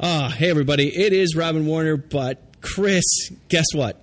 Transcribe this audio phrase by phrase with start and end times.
[0.00, 3.02] Ah, hey everybody, it is Robin Warner, but Chris,
[3.48, 4.00] guess what?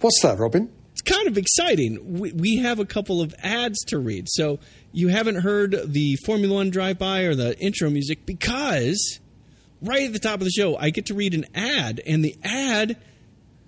[0.00, 0.70] What's that, Robin?
[0.92, 2.20] It's kind of exciting.
[2.20, 4.28] We, we have a couple of ads to read.
[4.28, 4.60] So
[4.92, 9.18] you haven't heard the Formula One drive by or the intro music because
[9.82, 12.36] right at the top of the show, I get to read an ad, and the
[12.44, 12.96] ad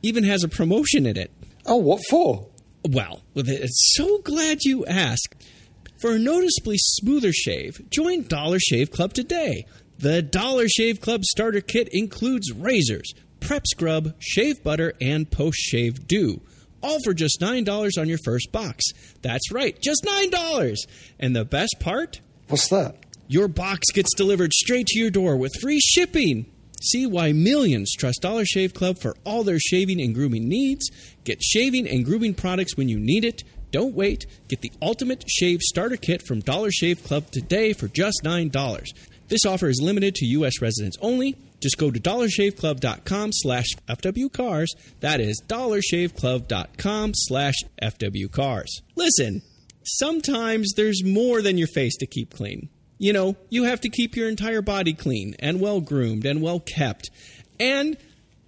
[0.02, 1.32] even has a promotion in it.
[1.64, 2.46] Oh, what for?
[2.88, 5.34] Well, it's so glad you asked.
[5.98, 9.66] For a noticeably smoother shave, join Dollar Shave Club today.
[9.98, 16.06] The Dollar Shave Club starter kit includes razors, prep scrub, shave butter, and post shave
[16.06, 16.42] dew.
[16.82, 18.84] All for just $9 on your first box.
[19.22, 20.76] That's right, just $9.
[21.18, 22.20] And the best part?
[22.48, 22.96] What's that?
[23.28, 26.46] Your box gets delivered straight to your door with free shipping.
[26.82, 30.90] See why millions trust Dollar Shave Club for all their shaving and grooming needs.
[31.24, 33.42] Get shaving and grooming products when you need it.
[33.72, 34.26] Don't wait.
[34.48, 38.86] Get the ultimate shave starter kit from Dollar Shave Club today for just $9.
[39.28, 40.60] This offer is limited to U.S.
[40.62, 41.36] residents only.
[41.60, 44.66] Just go to dollarshaveclub.com slash FWCars.
[45.00, 48.68] That is dollarshaveclub.com slash FWCars.
[48.94, 49.42] Listen,
[49.84, 52.68] sometimes there's more than your face to keep clean.
[52.98, 56.60] You know, you have to keep your entire body clean and well groomed and well
[56.60, 57.10] kept.
[57.60, 57.96] And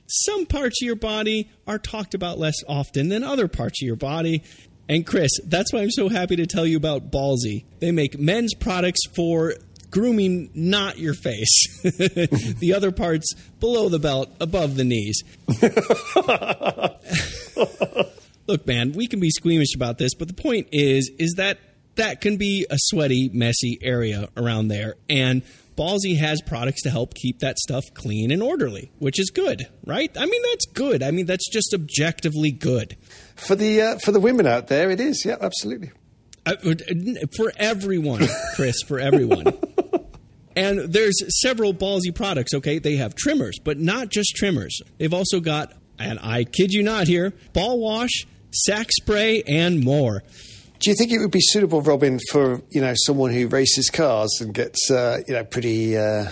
[0.07, 3.97] some parts of your body are talked about less often than other parts of your
[3.97, 4.42] body.
[4.89, 7.65] And Chris, that's why I'm so happy to tell you about Ballsy.
[7.81, 9.55] They make men's products for
[9.91, 15.22] grooming not your face, the other parts below the belt, above the knees.
[18.47, 21.58] Look, man, we can be squeamish about this, but the point is, is that
[21.97, 25.42] that can be a sweaty, messy area around there, and
[25.78, 30.11] Ballsy has products to help keep that stuff clean and orderly, which is good, right?
[30.19, 31.05] I mean, that's good.
[31.05, 32.97] I mean, that's just objectively good
[33.36, 34.91] for the uh, for the women out there.
[34.91, 35.92] It is, yeah, absolutely.
[36.45, 36.56] Uh,
[37.36, 39.56] for everyone, Chris, for everyone.
[40.59, 42.81] and there's several ballsy products, okay?
[42.81, 44.81] They have trimmers, but not just trimmers.
[44.98, 50.25] They've also got, and I kid you not here, ball wash, sack spray, and more.
[50.81, 54.39] Do you think it would be suitable, Robin, for you know someone who races cars
[54.41, 56.30] and gets uh, you know pretty uh,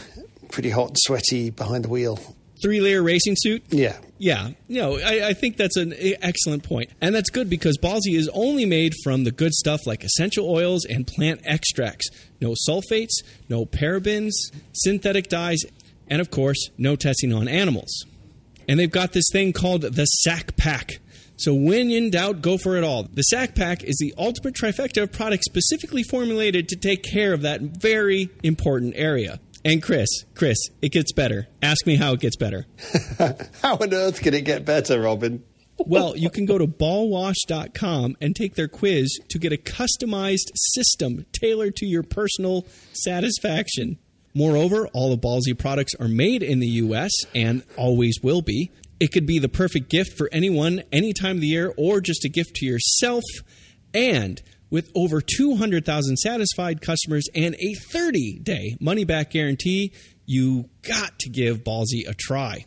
[0.50, 2.35] pretty hot and sweaty behind the wheel?
[2.62, 3.65] Three layer racing suit?
[3.71, 3.97] Yeah.
[4.19, 4.50] Yeah.
[4.69, 6.91] Know, I, I, think that's an excellent point.
[7.00, 10.84] And that's good because Ballsy is only made from the good stuff like essential oils
[10.84, 12.09] and plant extracts.
[12.41, 14.33] No sulfates, no parabens,
[14.72, 15.59] synthetic dyes,
[16.09, 18.05] and of course, no testing on animals.
[18.69, 20.99] And they've got this thing called the Sack Pack.
[21.38, 23.03] So when in doubt, go for it all.
[23.03, 27.43] The Sack Pack is the ultimate trifecta of products specifically formulated to take care of
[27.43, 29.38] that very important area.
[29.66, 30.06] And Chris,
[30.37, 31.49] Chris, it gets better.
[31.60, 32.66] Ask me how it gets better.
[33.62, 35.43] how on earth can it get better, Robin?
[35.78, 41.26] well, you can go to ballwash.com and take their quiz to get a customized system
[41.32, 43.99] tailored to your personal satisfaction.
[44.34, 47.10] Moreover, all the Ballsy products are made in the U.S.
[47.34, 48.71] and always will be.
[49.00, 52.25] It could be the perfect gift for anyone, any time of the year, or just
[52.25, 53.25] a gift to yourself.
[53.93, 54.41] And
[54.71, 59.93] with over 200,000 satisfied customers and a 30 day money back guarantee,
[60.27, 62.66] you got to give Ballsy a try.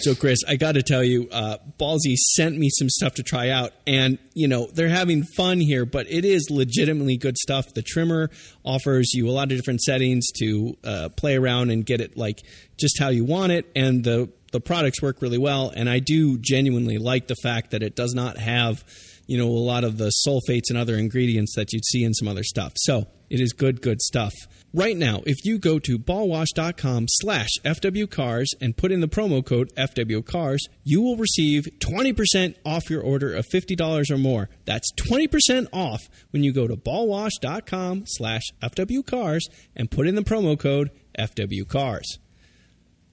[0.00, 3.50] So, Chris, I got to tell you, uh, Ballsy sent me some stuff to try
[3.50, 7.74] out, and you know they're having fun here, but it is legitimately good stuff.
[7.74, 8.30] The trimmer
[8.64, 12.38] offers you a lot of different settings to uh, play around and get it like
[12.78, 15.72] just how you want it, and the the products work really well.
[15.74, 18.84] And I do genuinely like the fact that it does not have
[19.28, 22.26] you know, a lot of the sulfates and other ingredients that you'd see in some
[22.26, 22.72] other stuff.
[22.76, 24.32] So it is good, good stuff.
[24.72, 29.70] Right now, if you go to ballwash.com slash FWCars and put in the promo code
[29.76, 34.48] FWCars, you will receive 20% off your order of $50 or more.
[34.64, 39.42] That's 20% off when you go to ballwash.com slash FWCars
[39.76, 42.18] and put in the promo code FWCars.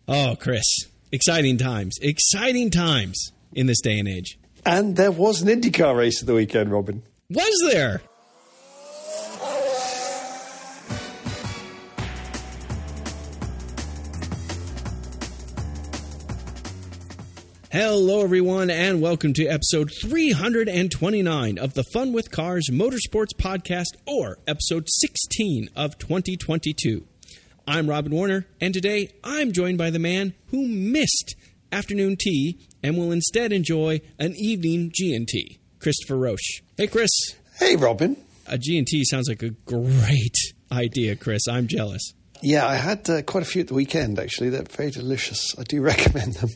[0.07, 0.63] Oh, Chris,
[1.11, 1.97] exciting times.
[2.01, 4.37] Exciting times in this day and age.
[4.67, 7.03] And there was an IndyCar race at the weekend, Robin.
[7.29, 8.01] Was there?
[17.71, 24.39] Hello, everyone, and welcome to episode 329 of the Fun with Cars Motorsports Podcast, or
[24.47, 27.05] episode 16 of 2022.
[27.67, 31.35] I'm Robin Warner, and today I'm joined by the man who missed
[31.75, 36.61] afternoon tea and will instead enjoy an evening G&T, Christopher Roche.
[36.77, 37.09] Hey, Chris.
[37.59, 38.15] Hey, Robin.
[38.47, 40.37] A G&T sounds like a great
[40.71, 41.41] idea, Chris.
[41.49, 42.13] I'm jealous.
[42.41, 44.49] Yeah, I had uh, quite a few at the weekend, actually.
[44.49, 45.53] They're very delicious.
[45.57, 46.49] I do recommend them.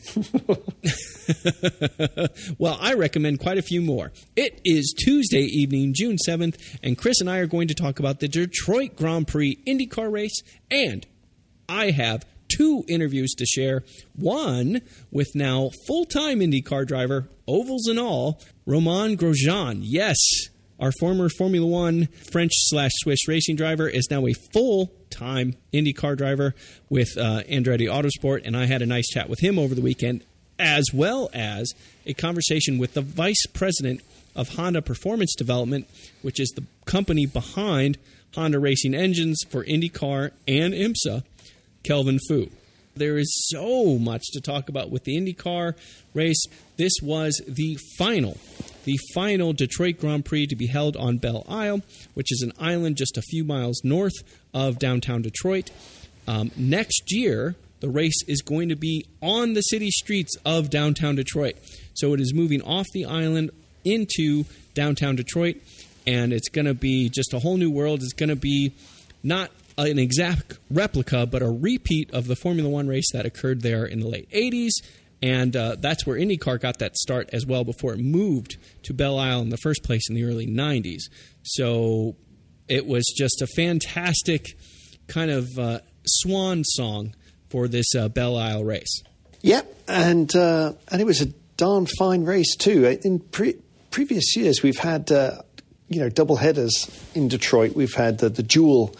[2.58, 4.12] well, I recommend quite a few more.
[4.36, 8.20] It is Tuesday evening, June 7th, and Chris and I are going to talk about
[8.20, 10.40] the Detroit Grand Prix IndyCar race,
[10.70, 11.06] and
[11.68, 12.24] I have
[12.54, 13.84] two interviews to share.
[14.16, 19.80] One with now full time IndyCar driver, ovals and all, Romain Grosjean.
[19.82, 20.16] Yes,
[20.78, 26.16] our former Formula One French slash Swiss racing driver is now a full time IndyCar
[26.16, 26.54] driver
[26.88, 30.24] with uh, Andretti Autosport, and I had a nice chat with him over the weekend,
[30.58, 31.72] as well as
[32.06, 34.00] a conversation with the vice president
[34.34, 35.86] of Honda Performance Development,
[36.22, 37.98] which is the company behind
[38.34, 41.24] Honda Racing Engines for IndyCar and IMSA,
[41.82, 42.50] Kelvin Fu.
[42.96, 45.74] There is so much to talk about with the IndyCar
[46.12, 46.42] race.
[46.76, 48.36] This was the final,
[48.84, 51.82] the final Detroit Grand Prix to be held on Belle Isle,
[52.14, 54.14] which is an island just a few miles north
[54.52, 55.70] of downtown Detroit.
[56.26, 61.14] Um, next year, the race is going to be on the city streets of downtown
[61.14, 61.56] Detroit.
[61.94, 63.50] So it is moving off the island
[63.84, 64.44] into
[64.74, 65.56] downtown Detroit,
[66.06, 68.02] and it's going to be just a whole new world.
[68.02, 68.72] It's going to be
[69.22, 69.50] not
[69.88, 74.00] an exact replica, but a repeat of the Formula One race that occurred there in
[74.00, 74.70] the late 80s.
[75.22, 79.18] And uh, that's where IndyCar got that start as well before it moved to Belle
[79.18, 81.02] Isle in the first place in the early 90s.
[81.42, 82.16] So
[82.68, 84.56] it was just a fantastic
[85.08, 87.14] kind of uh, swan song
[87.50, 89.02] for this uh, Belle Isle race.
[89.42, 92.86] Yep, and uh, and it was a darn fine race too.
[93.02, 93.56] In pre-
[93.90, 95.42] previous years, we've had uh,
[95.88, 97.74] you know double headers in Detroit.
[97.74, 98.94] We've had the, the dual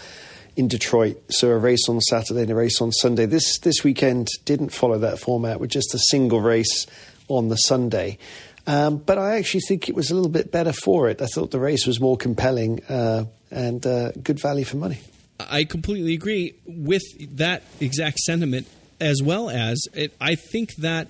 [0.61, 3.25] in Detroit, so a race on Saturday and a race on Sunday.
[3.25, 6.87] This this weekend didn't follow that format with just a single race
[7.29, 8.19] on the Sunday.
[8.67, 11.23] Um, but I actually think it was a little bit better for it.
[11.23, 14.99] I thought the race was more compelling uh, and uh, good value for money.
[15.39, 17.05] I completely agree with
[17.39, 18.69] that exact sentiment,
[19.01, 21.09] as well as it, I think that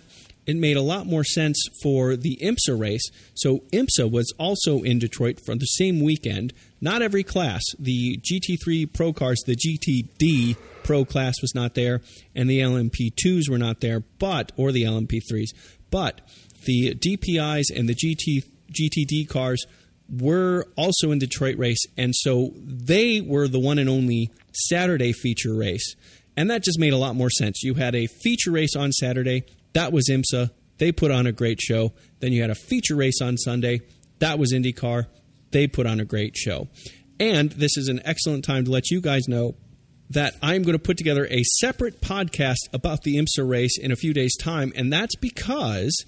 [0.50, 3.08] it made a lot more sense for the IMSA race.
[3.35, 6.52] So IMSA was also in Detroit for the same weekend.
[6.81, 7.62] Not every class.
[7.79, 12.00] The GT3 Pro cars, the GTD Pro class was not there,
[12.35, 15.50] and the LMP2s were not there, but or the LMP3s.
[15.91, 16.20] But
[16.64, 19.64] the DPIs and the GT GTD cars
[20.08, 25.55] were also in Detroit race, and so they were the one and only Saturday feature
[25.55, 25.94] race.
[26.37, 27.62] And that just made a lot more sense.
[27.62, 30.51] You had a feature race on Saturday, that was IMSA.
[30.79, 31.93] They put on a great show.
[32.21, 33.81] Then you had a feature race on Sunday.
[34.19, 35.07] That was IndyCar.
[35.51, 36.69] They put on a great show.
[37.19, 39.55] And this is an excellent time to let you guys know
[40.11, 43.97] that I'm going to put together a separate podcast about the IMSA race in a
[43.97, 44.73] few days' time.
[44.75, 46.05] And that's because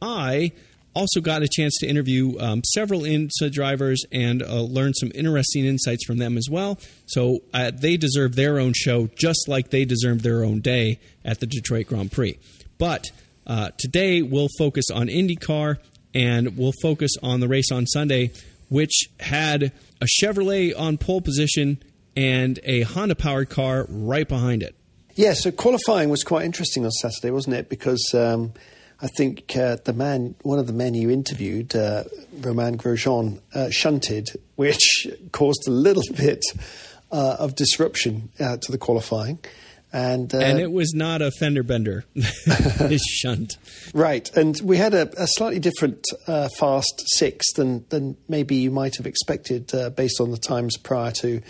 [0.00, 0.52] I
[0.94, 5.64] also got a chance to interview um, several IMSA drivers and uh, learn some interesting
[5.64, 6.78] insights from them as well.
[7.06, 11.40] So uh, they deserve their own show just like they deserve their own day at
[11.40, 12.38] the Detroit Grand Prix.
[12.80, 13.10] But
[13.46, 15.76] uh, today we'll focus on IndyCar
[16.14, 18.32] and we'll focus on the race on Sunday,
[18.70, 21.78] which had a Chevrolet on pole position
[22.16, 24.74] and a Honda powered car right behind it.
[25.14, 27.68] Yeah, so qualifying was quite interesting on Saturday, wasn't it?
[27.68, 28.54] Because um,
[29.02, 32.04] I think uh, the man, one of the men you interviewed, uh,
[32.38, 36.40] Romain Grosjean, uh, shunted, which caused a little bit
[37.12, 39.38] uh, of disruption uh, to the qualifying.
[39.92, 42.04] And, uh, and it was not a fender bender.
[42.14, 43.56] it's shunt.
[43.92, 44.30] Right.
[44.36, 48.96] And we had a, a slightly different uh, fast six than, than maybe you might
[48.96, 51.42] have expected uh, based on the times prior to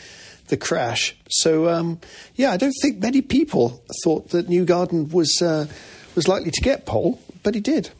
[0.48, 1.16] the crash.
[1.28, 2.00] So, um,
[2.34, 5.66] yeah, I don't think many people thought that Newgarden was, uh,
[6.14, 7.90] was likely to get pole, but he did.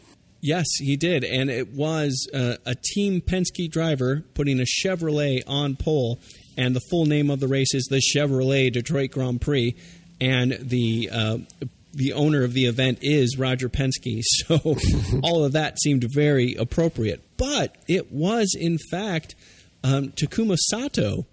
[0.41, 1.23] Yes, he did.
[1.23, 6.19] And it was uh, a Team Penske driver putting a Chevrolet on pole.
[6.57, 9.77] And the full name of the race is the Chevrolet Detroit Grand Prix
[10.21, 11.39] and the uh,
[11.93, 14.23] the owner of the event is Roger Penske.
[14.47, 14.77] So
[15.23, 17.23] all of that seemed very appropriate.
[17.37, 19.35] But it was, in fact,
[19.83, 21.27] um, Takuma Sato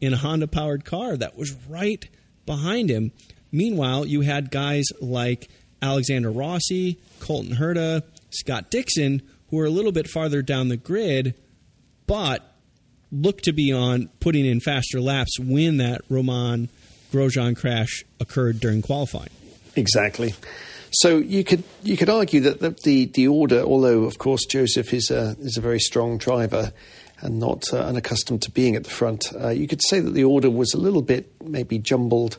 [0.00, 2.06] in a Honda powered car that was right
[2.46, 3.12] behind him.
[3.52, 5.48] Meanwhile, you had guys like
[5.80, 11.34] Alexander Rossi, Colton Herta, Scott Dixon, who were a little bit farther down the grid,
[12.06, 12.42] but
[13.12, 16.68] look to be on putting in faster laps when that Romain
[17.14, 19.30] Grosjean crash occurred during qualifying.
[19.76, 20.34] Exactly.
[20.90, 24.92] So you could you could argue that the the, the order, although of course Josef
[24.92, 26.72] is a is a very strong driver
[27.20, 30.24] and not uh, unaccustomed to being at the front, uh, you could say that the
[30.24, 32.38] order was a little bit maybe jumbled.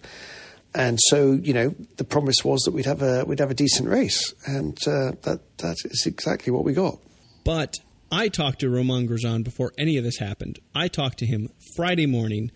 [0.74, 3.88] And so, you know, the promise was that we'd have a we'd have a decent
[3.88, 7.00] race, and uh, that that is exactly what we got.
[7.46, 7.77] But
[8.12, 10.60] I talked to Romain Grosjean before any of this happened.
[10.74, 12.51] I talked to him Friday morning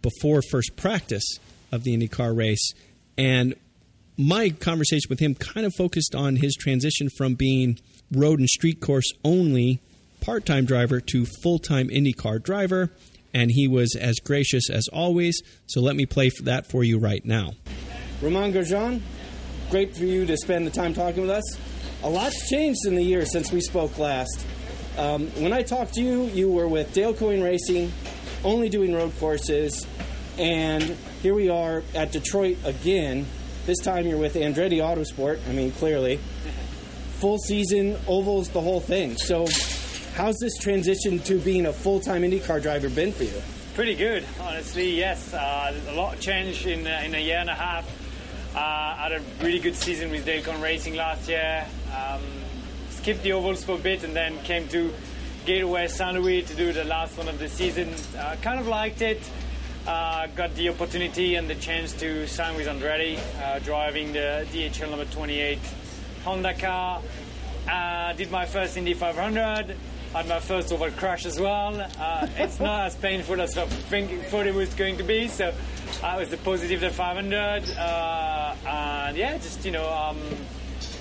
[0.00, 1.26] before first practice,
[1.72, 2.72] of the IndyCar race.
[3.18, 3.54] And
[4.16, 7.78] my conversation with him kind of focused on his transition from being
[8.12, 9.80] road and street course only
[10.20, 12.90] part time driver to full time IndyCar driver.
[13.34, 15.42] And he was as gracious as always.
[15.66, 17.52] So let me play that for you right now.
[18.22, 19.02] Romain Grosjean,
[19.70, 21.58] great for you to spend the time talking with us.
[22.02, 24.46] A lot's changed in the year since we spoke last.
[24.96, 27.92] Um, when I talked to you, you were with Dale Coyne Racing,
[28.42, 29.86] only doing road courses,
[30.38, 30.82] and
[31.22, 33.26] here we are at Detroit again.
[33.64, 35.40] This time you're with Andretti Autosport.
[35.48, 36.18] I mean, clearly,
[37.18, 39.16] full season, ovals, the whole thing.
[39.16, 39.46] So,
[40.14, 43.42] how's this transition to being a full-time IndyCar driver been for you?
[43.74, 44.96] Pretty good, honestly.
[44.96, 47.84] Yes, uh, a lot of change in uh, in a year and a half.
[48.54, 51.66] Uh, had a really good season with Dale Coyne Racing last year.
[51.94, 52.22] Um,
[52.88, 54.92] skipped the ovals for a bit and then came to
[55.44, 56.18] Gateway St.
[56.18, 57.92] Louis to do the last one of the season.
[58.18, 59.20] Uh, kind of liked it.
[59.86, 64.90] Uh, got the opportunity and the chance to sign with Andretti, uh, driving the DHL
[64.90, 65.60] number 28
[66.24, 67.00] Honda car.
[67.70, 69.76] Uh, did my first Indy 500.
[70.12, 71.80] Had my first oval crash as well.
[72.00, 75.28] Uh, it's not as painful as I think, thought it was going to be.
[75.28, 75.54] So
[76.02, 77.70] I was the positive the 500.
[77.78, 80.18] Uh, and yeah, just you know, um,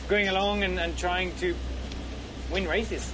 [0.07, 1.55] going along and, and trying to
[2.51, 3.11] win races.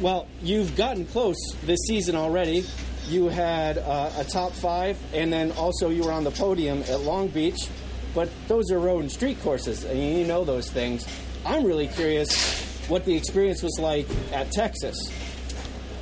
[0.00, 2.64] Well, you've gotten close this season already.
[3.08, 7.00] You had uh, a top five, and then also you were on the podium at
[7.00, 7.68] Long Beach.
[8.14, 11.06] But those are road and street courses, and you know those things.
[11.44, 14.96] I'm really curious what the experience was like at Texas.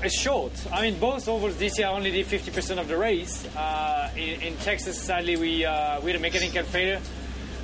[0.02, 0.52] It's short.
[0.72, 3.46] I mean, both ovals this year I only did 50% of the race.
[3.54, 7.00] Uh, in, in, Texas, sadly, we uh, we had a mechanical failure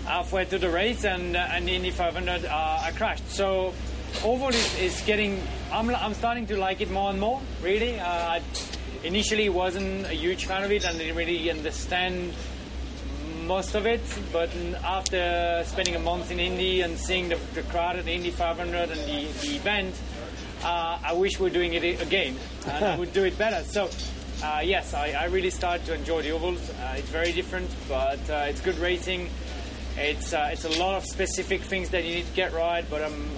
[0.05, 3.28] halfway through the race, and uh, and Indy 500 uh, I crashed.
[3.31, 3.73] So
[4.23, 5.43] oval is, is getting.
[5.73, 7.40] I'm, I'm starting to like it more and more.
[7.62, 8.40] Really, uh,
[9.04, 12.32] initially wasn't a huge fan of it and didn't really understand
[13.44, 14.02] most of it.
[14.32, 14.50] But
[14.84, 18.90] after spending a month in Indy and seeing the, the crowd at the Indy 500
[18.90, 19.94] and the, the event,
[20.62, 22.36] uh, I wish we are doing it again
[22.66, 23.64] and I would do it better.
[23.64, 23.88] So.
[24.42, 26.68] Uh, yes, I, I, really started to enjoy the ovals.
[26.68, 29.30] Uh, it's very different, but uh, it's good racing.
[29.98, 33.02] It's uh, it's a lot of specific things that you need to get right, but
[33.02, 33.30] I'm,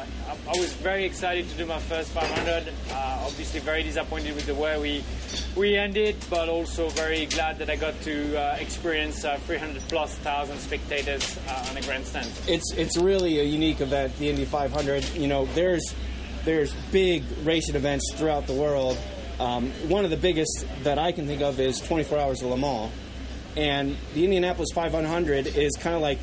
[0.49, 2.69] I was very excited to do my first 500.
[2.91, 5.05] Uh, obviously, very disappointed with the way we
[5.57, 10.15] we ended, but also very glad that I got to uh, experience uh, 300 plus
[10.17, 12.29] thousand spectators uh, on a grandstand.
[12.49, 15.15] It's it's really a unique event, the Indy 500.
[15.15, 15.95] You know, there's
[16.45, 18.99] there's big racing events throughout the world.
[19.39, 22.57] Um, one of the biggest that I can think of is 24 Hours of Le
[22.57, 22.91] Mans.
[23.57, 26.19] And the Indianapolis 500 is kind of like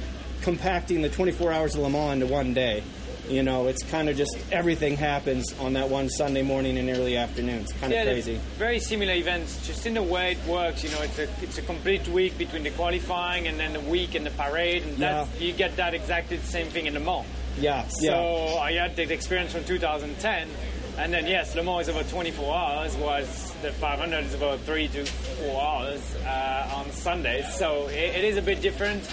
[0.46, 2.84] compacting the 24 hours of Le Mans into one day.
[3.28, 7.18] You know, it's kind of just everything happens on that one Sunday morning and early
[7.18, 7.62] afternoon.
[7.62, 8.40] It's kind of crazy.
[8.60, 10.84] Very similar events, just in the way it works.
[10.84, 14.14] You know, it's a it's a complete week between the qualifying and then the week
[14.14, 15.26] and the parade, and yeah.
[15.40, 17.26] you get that exactly the same thing in Le Mans.
[17.60, 17.88] Yeah.
[17.88, 18.60] So yeah.
[18.60, 20.48] I had the experience from 2010,
[21.00, 24.88] and then yes, Le Mans is about 24 hours, was the 500 is about three
[24.90, 27.52] to four hours uh, on Sundays.
[27.56, 29.10] So it, it is a bit different.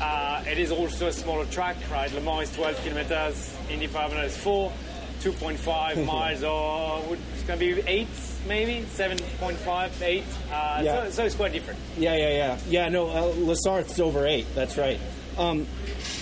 [0.00, 2.12] Uh, it is also a smaller track, right?
[2.12, 4.72] Le Mans is 12 kilometers, Indy 500 is 4,
[5.20, 8.08] 2.5 miles, or it's going to be 8,
[8.46, 10.22] maybe 7.5, 8.
[10.52, 11.04] Uh, yeah.
[11.04, 11.78] so, so, it's quite different.
[11.96, 12.58] Yeah, yeah, yeah.
[12.68, 15.00] Yeah, no, uh, Arth's over 8, that's right.
[15.38, 15.66] Um,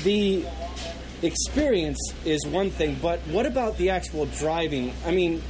[0.05, 0.45] the
[1.23, 4.93] experience is one thing, but what about the actual driving?
[5.07, 5.43] I mean,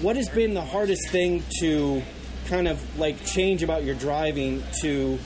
[0.00, 2.02] what has been the hardest thing to
[2.48, 5.18] kind of like change about your driving to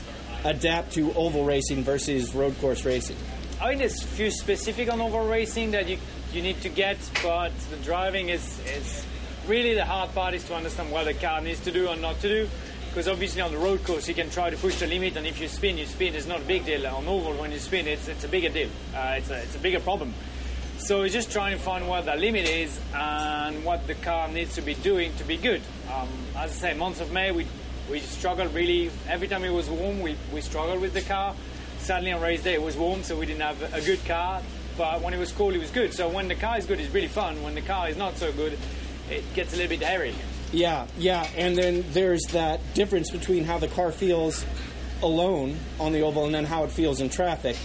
[0.45, 3.17] adapt to oval racing versus road course racing?
[3.61, 5.99] I mean, there's a few specific on oval racing that you,
[6.33, 9.07] you need to get, but the driving is, is
[9.47, 12.21] really the hard part is to understand what the car needs to do and not
[12.21, 12.49] to do.
[12.89, 15.41] Because obviously on the road course you can try to push the limit, and if
[15.41, 16.15] you spin, you spin.
[16.15, 16.87] It's not a big deal.
[16.87, 18.69] On oval, when you spin, it's, it's a bigger deal.
[18.95, 20.15] Uh, it's, a, it's a bigger problem.
[20.79, 24.57] So it's just trying to find what the limit is and what the car needs
[24.57, 25.63] to be doing to be good.
[25.93, 27.47] Um, as I say, month of May, we
[27.91, 28.91] we struggled really.
[29.09, 31.35] Every time it was warm, we, we struggled with the car.
[31.79, 34.41] Sadly, on race day, it was warm, so we didn't have a good car.
[34.77, 35.93] But when it was cool, it was good.
[35.93, 37.43] So when the car is good, it's really fun.
[37.43, 38.59] When the car is not so good,
[39.11, 40.15] it gets a little bit hairy.
[40.53, 41.29] Yeah, yeah.
[41.37, 44.45] And then there's that difference between how the car feels
[45.03, 47.57] alone on the oval and then how it feels in traffic.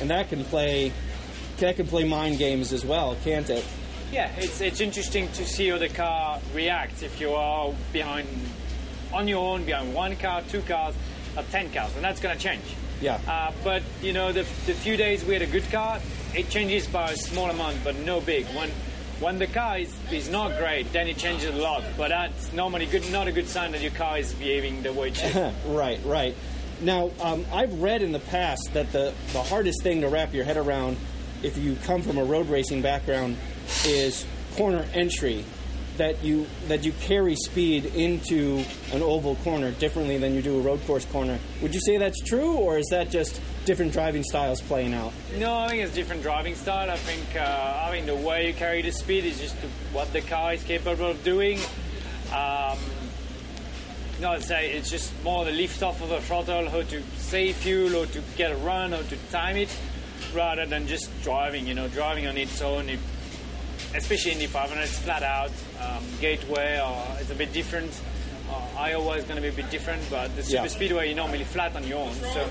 [0.00, 0.92] And that can play
[1.58, 3.64] that can play mind games as well, can't it?
[4.12, 8.28] Yeah, it's it's interesting to see how the car reacts if you are behind
[9.12, 10.94] on your own behind one car, two cars,
[11.36, 12.62] or ten cars, and that's going to change.
[13.00, 13.20] Yeah.
[13.28, 16.00] Uh, but you know, the, the few days we had a good car,
[16.34, 18.46] it changes by a small amount, but no big.
[18.46, 18.70] When
[19.20, 21.82] when the car is, is not great, then it changes a lot.
[21.96, 25.08] But that's normally good, not a good sign that your car is behaving the way
[25.08, 25.54] it should.
[25.66, 26.36] right, right.
[26.80, 30.44] Now, um, I've read in the past that the, the hardest thing to wrap your
[30.44, 30.96] head around
[31.42, 33.36] if you come from a road racing background
[33.84, 34.24] is
[34.56, 35.44] corner entry
[35.98, 40.62] that you that you carry speed into an oval corner differently than you do a
[40.62, 41.38] road course corner.
[41.60, 45.12] Would you say that's true, or is that just different driving styles playing out?
[45.36, 46.90] No, I think it's different driving style.
[46.90, 49.56] I think uh, I think the way you carry the speed is just
[49.92, 51.58] what the car is capable of doing.
[52.32, 52.78] Um,
[54.20, 57.56] no, I'd say it's just more the lift off of the throttle, how to save
[57.56, 59.74] fuel, or to get a run, or to time it,
[60.34, 61.66] rather than just driving.
[61.66, 62.90] You know, driving on its own,
[63.94, 65.52] especially in the 500, it's flat out.
[65.80, 68.00] Um, gateway or it's a bit different.
[68.50, 70.66] Uh, Iowa is going to be a bit different, but the super Yeah.
[70.68, 72.14] speedway you're normally flat on your own.
[72.14, 72.48] So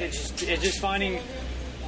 [0.00, 1.20] it's just, it's just finding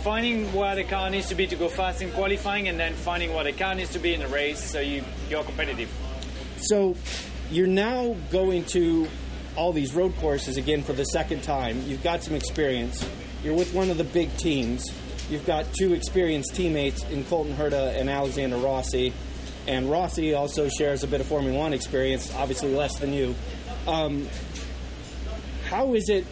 [0.02, 3.34] finding where the car needs to be to go fast in qualifying, and then finding
[3.34, 5.90] where the car needs to be in the race, so you you're competitive.
[6.58, 6.96] So
[7.50, 9.06] you're now going to
[9.56, 11.82] all these road courses again for the second time.
[11.86, 13.04] You've got some experience.
[13.44, 14.90] You're with one of the big teams.
[15.30, 19.12] You've got two experienced teammates in Colton Herta and Alexander Rossi.
[19.66, 23.34] And Rossi also shares a bit of Formula One experience, obviously less than you.
[23.86, 24.28] Um,
[25.68, 26.26] how is it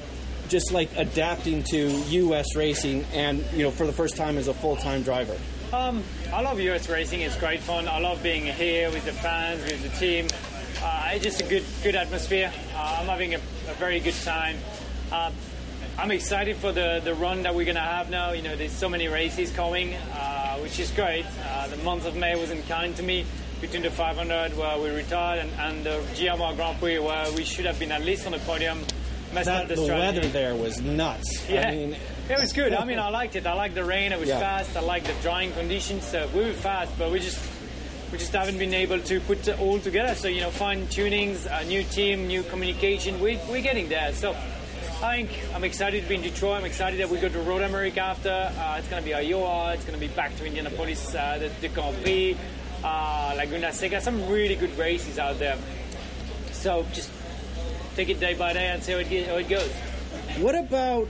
[0.48, 2.56] just like adapting to U.S.
[2.56, 5.36] racing and, you know, for the first time as a full time driver?
[5.72, 7.20] Um, I love US racing.
[7.20, 7.88] It's great fun.
[7.88, 10.26] I love being here with the fans, with the team.
[10.82, 12.50] Uh, it's just a good, good atmosphere.
[12.74, 14.56] Uh, I'm having a, a very good time.
[15.12, 15.30] Uh,
[15.98, 18.30] I'm excited for the, the run that we're going to have now.
[18.30, 21.26] You know, there's so many races coming, uh, which is great.
[21.44, 23.24] Uh, the month of May wasn't kind to me
[23.60, 27.66] between the 500 where we retired and, and the GMR Grand Prix where we should
[27.66, 28.78] have been at least on the podium.
[29.34, 31.44] That, the, the weather there was nuts.
[31.50, 31.96] Yeah, I mean,
[32.30, 32.72] it was good.
[32.72, 33.44] I mean, I liked it.
[33.46, 34.12] I liked the rain.
[34.12, 34.38] It was Yeah.
[34.38, 34.74] fast.
[34.76, 36.06] I liked the drying conditions.
[36.06, 37.38] So we were fast, but we just
[38.10, 40.14] we just haven't been able to put it all together.
[40.14, 43.20] So you know, fine tunings, a new team, new communication.
[43.20, 44.14] We we're getting there.
[44.14, 44.34] So.
[45.00, 46.58] I think I'm excited to be in Detroit.
[46.58, 48.30] I'm excited that we go to Road America after.
[48.30, 49.72] Uh, it's going to be Iowa.
[49.74, 52.36] It's going to be back to Indianapolis, uh, the, the Grand Prix,
[52.82, 54.00] uh, Laguna Seca.
[54.00, 55.56] Some really good races out there.
[56.50, 57.12] So just
[57.94, 59.70] take it day by day and see how it, how it goes.
[60.40, 61.06] What about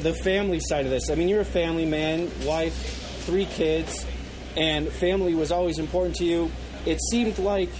[0.00, 1.08] the family side of this?
[1.08, 2.74] I mean, you're a family man, wife,
[3.26, 4.04] three kids,
[4.56, 6.50] and family was always important to you.
[6.84, 7.70] It seemed like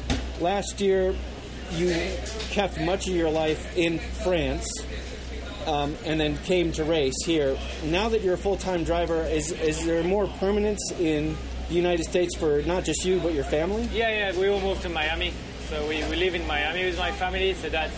[0.41, 1.13] last year
[1.73, 1.91] you
[2.50, 4.69] kept much of your life in France
[5.67, 7.59] um, and then came to race here.
[7.85, 11.37] Now that you're a full time driver, is, is there more permanence in
[11.69, 13.89] the United States for not just you, but your family?
[13.93, 15.33] Yeah, yeah, we all moved to Miami.
[15.69, 17.91] So we, we live in Miami with my family, so that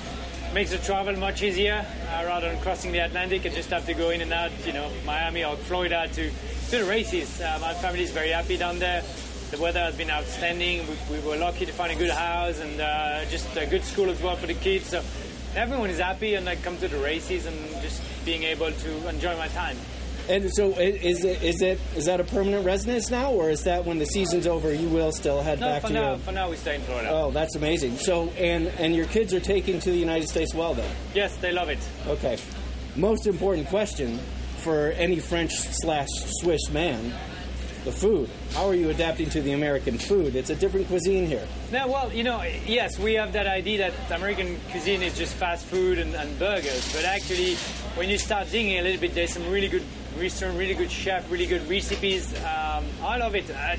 [0.53, 3.95] makes the travel much easier uh, rather than crossing the Atlantic and just have to
[3.95, 6.31] go in and out, you know, Miami or Florida to,
[6.71, 7.41] to the races.
[7.41, 9.03] Uh, my family is very happy down there.
[9.51, 10.87] The weather has been outstanding.
[11.11, 14.11] We, we were lucky to find a good house and uh, just a good school
[14.11, 14.89] as well for the kids.
[14.89, 15.03] So
[15.57, 19.37] everyone is happy and I come to the races and just being able to enjoy
[19.37, 19.77] my time.
[20.29, 23.85] And so, is it is it is that a permanent residence now, or is that
[23.85, 26.19] when the season's over, you will still head No, back for to now, your?
[26.19, 27.09] for now we stay in Florida.
[27.11, 27.97] Oh, that's amazing.
[27.97, 30.89] So, and and your kids are taking to the United States well, then.
[31.13, 31.81] Yes, they love it.
[32.07, 32.39] Okay.
[32.95, 34.21] Most important question
[34.59, 36.07] for any French slash
[36.41, 37.13] Swiss man:
[37.85, 38.29] the food.
[38.55, 40.37] How are you adapting to the American food?
[40.37, 41.47] It's a different cuisine here.
[41.73, 45.67] No, well, you know, yes, we have that idea that American cuisine is just fast
[45.67, 47.57] food and, and burgers, but actually,
[47.97, 49.85] when you start digging a little bit, there's some really good
[50.19, 52.33] restaurant, really good chef, really good recipes.
[52.39, 53.51] Um, I love it.
[53.51, 53.79] I,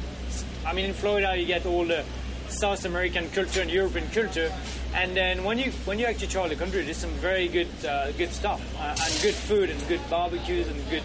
[0.66, 2.04] I mean, in Florida, you get all the
[2.50, 4.52] South American culture and European culture,
[4.94, 8.12] and then when you when you actually travel the country, there's some very good uh,
[8.12, 11.04] good stuff uh, and good food and good barbecues and good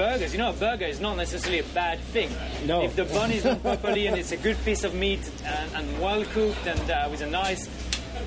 [0.00, 0.32] burgers.
[0.32, 2.30] You know, a burger is not necessarily a bad thing.
[2.64, 2.82] No.
[2.82, 6.00] If the bun is done properly and it's a good piece of meat and, and
[6.00, 7.68] well cooked and uh, with a nice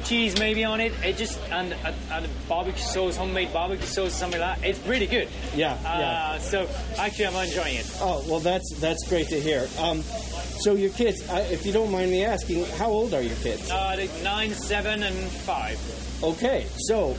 [0.06, 4.40] cheese maybe on it, it just and, and, and barbecue sauce, homemade barbecue sauce, something
[4.40, 4.68] like that.
[4.70, 5.28] It's really good.
[5.56, 6.38] Yeah, Uh, yeah.
[6.40, 7.90] So actually, I'm enjoying it.
[8.02, 9.68] Oh, well, that's that's great to hear.
[9.80, 10.02] Um,
[10.64, 13.70] so your kids, I, if you don't mind me asking, how old are your kids?
[13.72, 15.80] Uh, nine, seven, and five.
[16.24, 17.12] Okay, so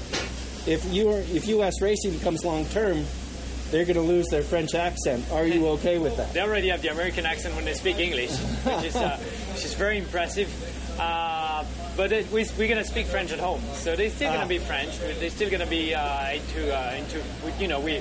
[0.67, 1.81] if you are if U.S.
[1.83, 3.05] racing becomes long term,
[3.75, 5.25] they're going to lose their French accent.
[5.33, 6.33] Are you okay with that?
[6.35, 9.19] They already have the American accent when they speak English, which is uh,
[9.53, 10.49] which is very impressive.
[11.01, 11.65] Uh,
[11.97, 14.43] but it, we, we're going to speak French at home, so they're still going Ah.
[14.45, 14.97] to be French.
[15.19, 17.21] They're still going to be uh, into uh, into
[17.61, 18.01] you know we.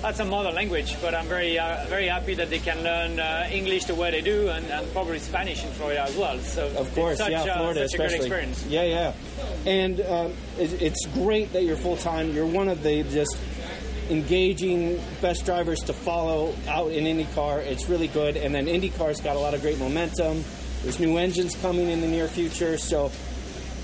[0.00, 3.48] That's a mother language, but I'm very uh, very happy that they can learn uh,
[3.52, 6.38] English the way they do, and, and probably Spanish in Florida as well.
[6.38, 8.26] So Of course, it's such, yeah, uh, Florida such a great especially.
[8.26, 8.66] experience.
[8.66, 9.12] Yeah, yeah,
[9.66, 12.32] and um, it, it's great that you're full time.
[12.32, 13.36] You're one of the just
[14.10, 17.58] engaging best drivers to follow out in IndyCar.
[17.60, 20.44] It's really good, and then IndyCar's got a lot of great momentum.
[20.82, 23.10] There's new engines coming in the near future, so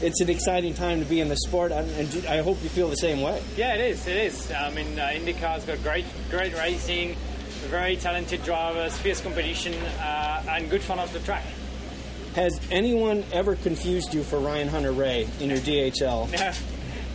[0.01, 2.97] it's an exciting time to be in the sport, and, I hope you feel the
[2.97, 3.43] same way.
[3.57, 4.07] Yeah, it is.
[4.07, 4.51] It is.
[4.53, 7.17] I mean, uh, IndyCar's got great, great racing,
[7.69, 11.45] very talented drivers, fierce competition, uh, and good fun off the track.
[12.35, 16.29] Has anyone ever confused you for Ryan Hunter-Reay in your DHL?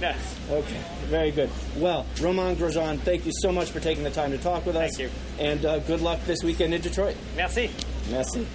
[0.01, 0.17] No, Yeah.
[0.49, 1.49] Okay, very good.
[1.77, 4.95] Well, Romain Grosjean, thank you so much for taking the time to talk with us.
[4.95, 5.09] Thank you.
[5.39, 7.15] And uh, good luck this weekend in Detroit.
[7.35, 7.69] Merci.
[8.09, 8.47] Merci.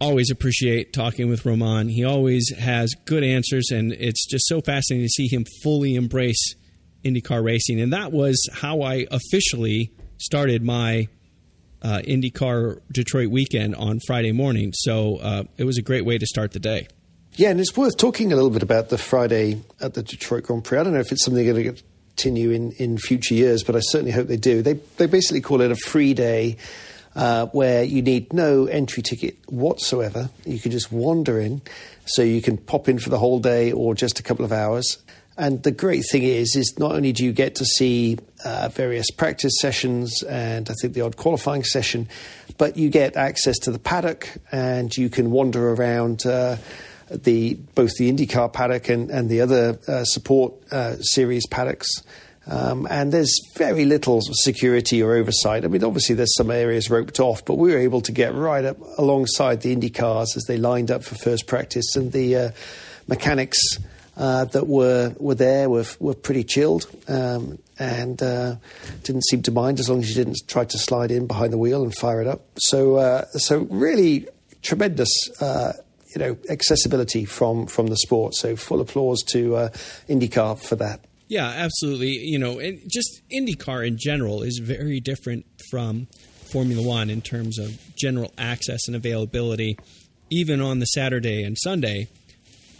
[0.00, 1.88] always appreciate talking with Romain.
[1.88, 6.54] He always has good answers, and it's just so fascinating to see him fully embrace
[7.04, 7.80] IndyCar racing.
[7.80, 11.08] And that was how I officially started my
[11.82, 14.72] uh, IndyCar Detroit weekend on Friday morning.
[14.74, 16.88] So uh, it was a great way to start the day.
[17.34, 20.64] Yeah, and it's worth talking a little bit about the Friday at the Detroit Grand
[20.64, 20.78] Prix.
[20.78, 21.82] I don't know if it's something they're going to
[22.18, 24.60] continue in, in future years, but I certainly hope they do.
[24.60, 26.56] They, they basically call it a free day
[27.14, 30.28] uh, where you need no entry ticket whatsoever.
[30.44, 31.62] You can just wander in,
[32.06, 34.98] so you can pop in for the whole day or just a couple of hours.
[35.36, 39.12] And the great thing is, is not only do you get to see uh, various
[39.12, 42.08] practice sessions and I think the odd qualifying session,
[42.56, 46.56] but you get access to the paddock and you can wander around uh,
[47.10, 51.88] the both the IndyCar paddock and, and the other uh, support uh, series paddocks.
[52.46, 55.66] Um, and there's very little security or oversight.
[55.66, 58.64] I mean, obviously, there's some areas roped off, but we were able to get right
[58.64, 62.50] up alongside the Indy cars as they lined up for first practice, and the uh,
[63.06, 63.58] mechanics
[64.16, 68.56] uh, that were were there were were pretty chilled um, and uh,
[69.04, 71.58] didn't seem to mind as long as you didn't try to slide in behind the
[71.58, 72.40] wheel and fire it up.
[72.56, 74.26] So, uh, so really
[74.62, 75.10] tremendous.
[76.18, 78.34] You know, accessibility from from the sport.
[78.34, 79.68] So, full applause to uh,
[80.08, 81.04] IndyCar for that.
[81.28, 82.08] Yeah, absolutely.
[82.08, 86.08] You know, and just IndyCar in general is very different from
[86.50, 89.78] Formula One in terms of general access and availability.
[90.28, 92.08] Even on the Saturday and Sunday,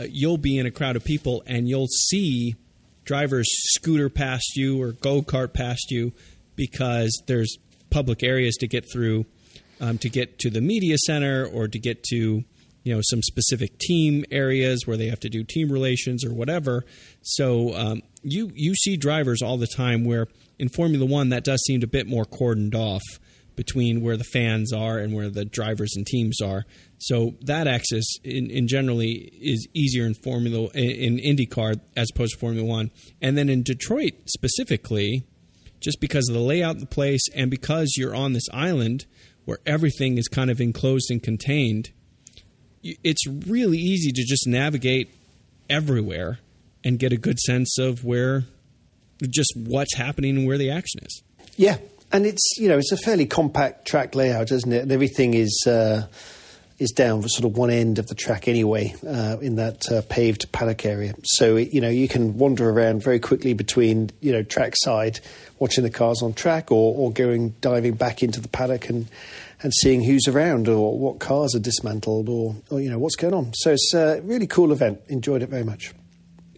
[0.00, 2.56] uh, you'll be in a crowd of people and you'll see
[3.04, 6.12] drivers scooter past you or go kart past you
[6.56, 7.56] because there's
[7.90, 9.24] public areas to get through
[9.80, 12.42] um, to get to the media center or to get to
[12.88, 16.86] you know some specific team areas where they have to do team relations or whatever.
[17.20, 20.26] So um, you you see drivers all the time where
[20.58, 23.02] in Formula One that does seem a bit more cordoned off
[23.56, 26.64] between where the fans are and where the drivers and teams are.
[26.96, 32.38] So that access in, in generally is easier in Formula in IndyCar as opposed to
[32.38, 32.90] Formula One.
[33.20, 35.24] And then in Detroit specifically,
[35.80, 39.04] just because of the layout of the place and because you're on this island
[39.44, 41.90] where everything is kind of enclosed and contained,
[42.82, 45.10] it's really easy to just navigate
[45.68, 46.38] everywhere
[46.84, 48.44] and get a good sense of where
[49.22, 51.22] just what's happening and where the action is.
[51.56, 51.78] Yeah,
[52.12, 54.82] and it's you know it's a fairly compact track layout, isn't it?
[54.82, 56.06] And everything is uh,
[56.78, 60.02] is down for sort of one end of the track anyway, uh, in that uh,
[60.08, 61.14] paved paddock area.
[61.24, 65.20] So it, you know you can wander around very quickly between you know trackside,
[65.58, 69.08] watching the cars on track, or, or going diving back into the paddock and
[69.62, 73.34] and seeing who's around or what cars are dismantled or, or you know what's going
[73.34, 73.52] on.
[73.54, 75.00] So it's a really cool event.
[75.08, 75.92] Enjoyed it very much.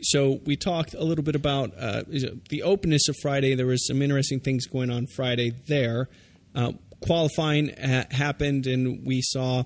[0.02, 2.02] So we talked a little bit about uh,
[2.48, 3.54] the openness of Friday.
[3.54, 6.08] There was some interesting things going on Friday there.
[6.54, 9.64] Uh, qualifying ha- happened, and we saw,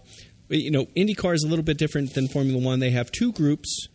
[0.49, 2.81] you know, IndyCar is a little bit different than Formula One.
[2.81, 3.89] They have two groups,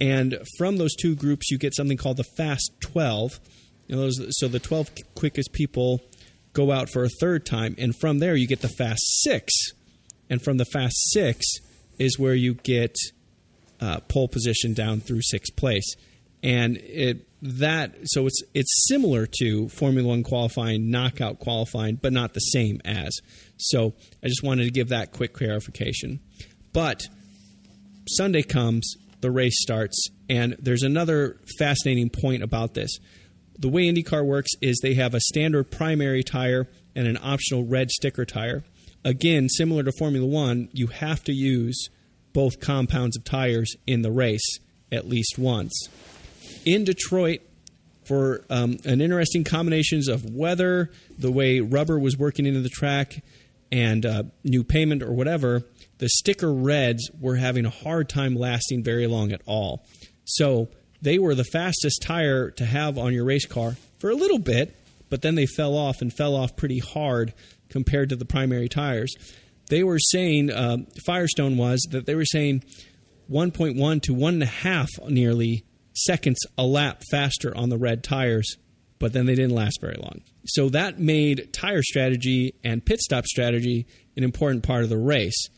[0.00, 3.40] and from those two groups, you get something called the Fast 12.
[3.88, 6.00] You know, those, so the 12 quickest people
[6.52, 9.52] go out for a third time, and from there you get the Fast Six,
[10.28, 11.46] and from the Fast Six
[11.98, 12.96] is where you get
[13.80, 15.94] uh, pole position down through sixth place,
[16.42, 22.34] and it that so it's it's similar to Formula One qualifying, knockout qualifying, but not
[22.34, 23.16] the same as.
[23.56, 26.20] So I just wanted to give that quick clarification.
[26.72, 27.02] But
[28.08, 32.98] Sunday comes, the race starts, and there's another fascinating point about this
[33.60, 37.90] the way IndyCar works is they have a standard primary tire and an optional red
[37.90, 38.64] sticker tire.
[39.04, 41.88] Again, similar to Formula One, you have to use
[42.32, 44.58] both compounds of tires in the race
[44.90, 45.88] at least once.
[46.64, 47.42] In Detroit,
[48.04, 53.22] for um, an interesting combinations of weather, the way rubber was working into the track,
[53.70, 55.62] and uh, new payment or whatever,
[55.98, 59.84] the sticker reds were having a hard time lasting very long at all.
[60.24, 60.70] So
[61.02, 64.76] they were the fastest tire to have on your race car for a little bit,
[65.08, 67.32] but then they fell off and fell off pretty hard
[67.68, 69.14] compared to the primary tires.
[69.68, 72.64] They were saying, uh, Firestone was, that they were saying
[73.30, 78.56] 1.1 to 1.5 nearly seconds a lap faster on the red tires,
[78.98, 80.22] but then they didn't last very long.
[80.46, 83.86] So that made tire strategy and pit stop strategy
[84.16, 85.48] an important part of the race.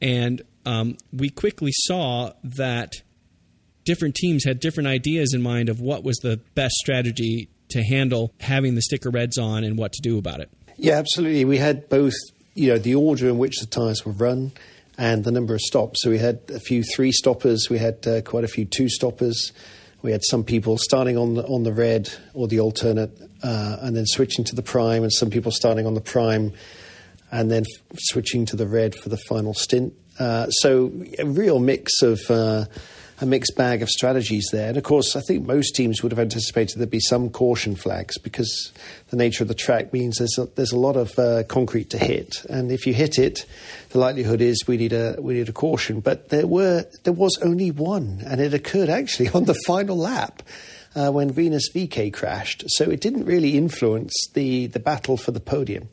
[0.00, 2.94] And um, we quickly saw that
[3.88, 8.34] different teams had different ideas in mind of what was the best strategy to handle
[8.38, 10.50] having the sticker reds on and what to do about it.
[10.76, 11.46] Yeah, absolutely.
[11.46, 12.12] We had both,
[12.54, 14.52] you know, the order in which the tyres were run
[14.98, 16.02] and the number of stops.
[16.02, 19.52] So we had a few three stoppers, we had uh, quite a few two stoppers.
[20.02, 23.96] we had some people starting on the, on the red or the alternate uh, and
[23.96, 26.52] then switching to the prime, and some people starting on the prime
[27.32, 29.94] and then f- switching to the red for the final stint.
[30.18, 32.64] Uh, so a real mix of uh,
[33.20, 34.68] a mixed bag of strategies there.
[34.68, 38.16] And of course, I think most teams would have anticipated there'd be some caution flags
[38.18, 38.72] because
[39.10, 41.98] the nature of the track means there's a, there's a lot of uh, concrete to
[41.98, 43.44] hit, and if you hit it,
[43.90, 46.00] the likelihood is we need a we need a caution.
[46.00, 50.42] But there were there was only one, and it occurred actually on the final lap.
[50.96, 55.38] Uh, when Rinus VeeKay crashed, so it didn't really influence the, the battle for the
[55.38, 55.90] podium.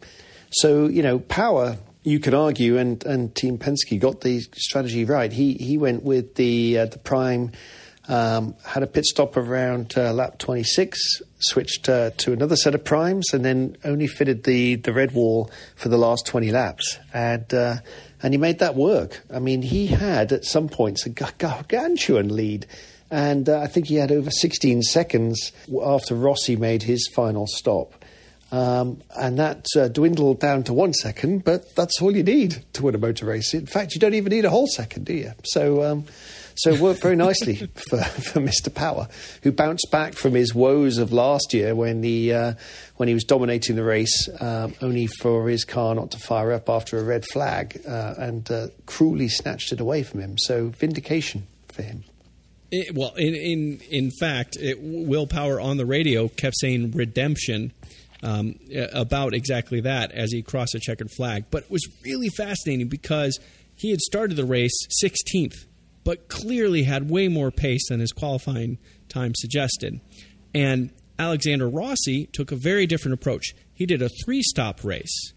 [0.52, 5.32] So you know, power you could argue, and, and Team Penske got the strategy right.
[5.32, 7.52] He he went with the uh, the prime,
[8.08, 11.00] um, had a pit stop around uh, lap 26,
[11.39, 15.50] switched uh, to another set of primes, and then only fitted the, the red wall
[15.76, 17.00] for the last 20 laps.
[17.12, 17.78] And uh,
[18.22, 19.24] and he made that work.
[19.34, 22.68] I mean, he had at some points a gargantuan lead.
[23.12, 25.52] And uh, I think he had over 16 seconds
[25.84, 28.05] after Rossi made his final stop.
[28.56, 32.84] Um, and that uh, dwindled down to one second, but that's all you need to
[32.84, 33.54] win a motor race.
[33.54, 35.34] In fact, you don't even need a whole second, do you?
[35.44, 36.06] So, um,
[36.56, 38.74] so it worked very nicely for, for Mr.
[38.74, 39.10] Power,
[39.44, 42.54] who bounced back from his woes of last year when he uh,
[42.96, 46.70] when he was dominating the race, um, only for his car not to fire up
[46.70, 50.38] after a red flag, uh, and uh, cruelly snatched it away from him.
[50.38, 52.06] So vindication for him.
[52.72, 57.74] It, well, in in in fact, it, Will Power on the radio kept saying redemption
[58.23, 58.56] um,
[58.93, 61.45] about exactly that as he crossed a checkered flag.
[61.51, 63.39] But it was really fascinating because
[63.75, 65.65] he had started the race 16th,
[66.04, 68.78] but clearly had way more pace than his qualifying
[69.10, 69.99] time suggested.
[70.54, 73.54] And Alexander Rossi took a very different approach.
[73.73, 75.34] He did a three stop race.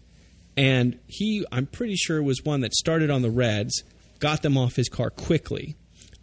[0.57, 3.83] And he, I'm pretty sure, was one that started on the Reds,
[4.19, 5.75] got them off his car quickly.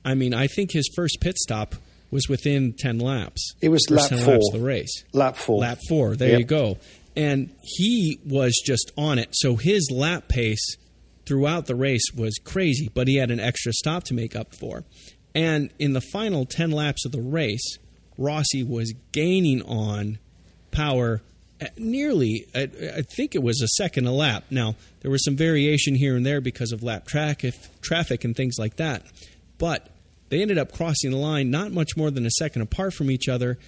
[0.04, 1.74] I mean, I think his first pit stop
[2.10, 3.54] was within 10 laps.
[3.60, 4.34] It was lap four.
[4.34, 5.04] Laps of the race.
[5.12, 5.60] Lap four.
[5.60, 6.16] Lap four.
[6.16, 6.38] There yep.
[6.38, 6.78] you go.
[7.16, 9.30] And he was just on it.
[9.32, 10.76] So his lap pace
[11.26, 14.84] throughout the race was crazy, but he had an extra stop to make up for.
[15.34, 17.78] And in the final 10 laps of the race,
[18.16, 20.18] Rossi was gaining on
[20.70, 21.22] Power
[21.76, 24.44] nearly, I, I think it was a second a lap.
[24.50, 28.56] Now, there was some variation here and there because of lap traffic, traffic and things
[28.58, 29.02] like that.
[29.58, 29.88] But
[30.28, 33.28] they ended up crossing the line not much more than a second apart from each
[33.28, 33.58] other.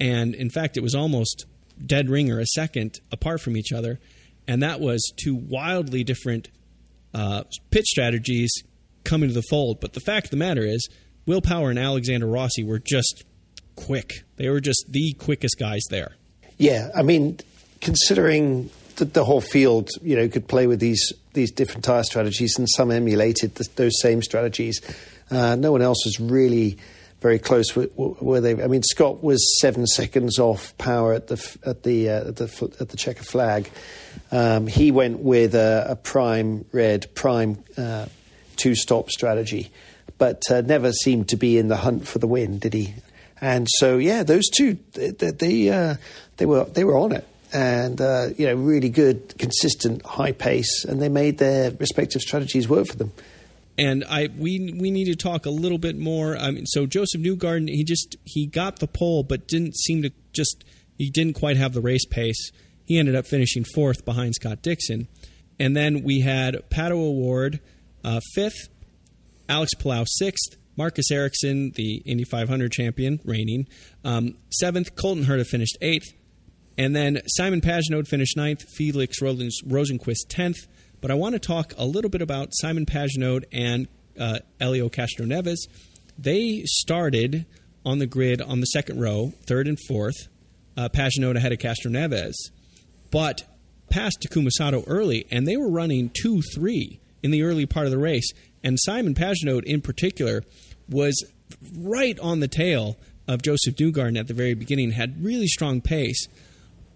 [0.00, 1.46] And in fact, it was almost
[1.84, 3.98] dead ringer a second apart from each other.
[4.46, 6.48] And that was two wildly different
[7.14, 8.50] uh, pit strategies
[9.04, 9.80] coming to the fold.
[9.80, 10.88] But the fact of the matter is,
[11.26, 13.24] Will Power and Alexander Rossi were just
[13.76, 14.24] quick.
[14.36, 16.16] They were just the quickest guys there.
[16.56, 17.38] Yeah, I mean,
[17.80, 22.58] considering that the whole field, you know, could play with these these different tire strategies,
[22.58, 24.80] and some emulated the, those same strategies.
[25.30, 26.78] Uh, no one else was really
[27.20, 27.74] very close.
[27.74, 28.62] Were they?
[28.62, 32.76] I mean, Scott was seven seconds off Power at the at the uh, at the
[32.80, 33.70] at the checker flag.
[34.30, 38.06] Um, he went with a, a prime red prime uh,
[38.56, 39.70] two stop strategy,
[40.16, 42.94] but uh, never seemed to be in the hunt for the win, did he?
[43.40, 45.96] And so, yeah, those two they they, uh,
[46.36, 50.84] they were they were on it and uh, you know really good, consistent, high pace,
[50.84, 53.12] and they made their respective strategies work for them
[53.78, 56.36] and I we we need to talk a little bit more.
[56.36, 60.10] I mean, so Josef Newgarden he just he got the pole, but didn't seem to
[60.32, 60.64] just
[60.98, 62.50] he didn't quite have the race pace.
[62.84, 65.06] He ended up finishing fourth behind Scott Dixon,
[65.60, 67.60] and then we had Pato O'Ward
[68.04, 68.68] uh, fifth,
[69.48, 73.68] Alex Palou sixth, Marcus Ericsson, the Indy 500 champion, reigning
[74.04, 74.96] um, seventh.
[74.96, 76.12] Colton Herta finished eighth,
[76.76, 78.64] and then Simon Pagenaud finished ninth.
[78.76, 80.66] Felix Rosenqvist tenth.
[81.00, 85.68] But I want to talk a little bit about Simon Pagenaud and uh, Castroneves.
[86.18, 87.46] They started
[87.84, 90.28] on the grid on the second row, third and fourth.
[90.76, 92.36] Uh, Pagenaud ahead of Castroneves,
[93.10, 93.42] but
[93.90, 97.90] passed Takuma Sato early, and they were running 2 3 in the early part of
[97.90, 98.30] the race.
[98.62, 100.44] And Simon Pagenaud, in particular,
[100.88, 101.24] was
[101.76, 106.28] right on the tail of Josef Newgarden at the very beginning, had really strong pace,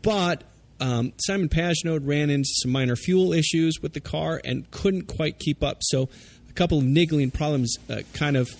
[0.03, 0.45] but
[0.83, 5.39] um, Simon Pagenaud ran into some minor fuel issues with the car and couldn't quite
[5.39, 5.79] keep up.
[5.81, 6.09] So
[6.51, 8.51] a couple of niggling problems uh, kind of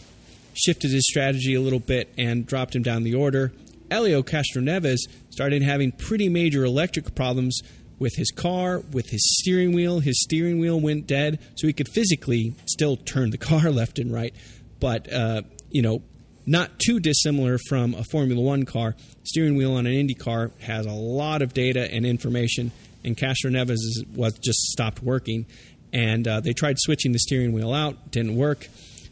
[0.55, 3.53] shifted his strategy a little bit and dropped him down the order.
[3.91, 7.61] Helio Castroneves started having pretty major electric problems
[7.99, 9.99] with his car, with his steering wheel.
[9.99, 14.13] His steering wheel went dead, so he could physically still turn the car left and
[14.13, 14.33] right.
[14.79, 16.03] But, uh, you know,
[16.47, 18.95] not too dissimilar from a Formula One car.
[19.25, 22.73] Steering wheel on an Indy car has a lot of data and information,
[23.05, 23.79] and Castroneves
[24.15, 25.47] was just stopped working.
[25.93, 28.69] And uh, they tried switching the steering wheel out, didn't work.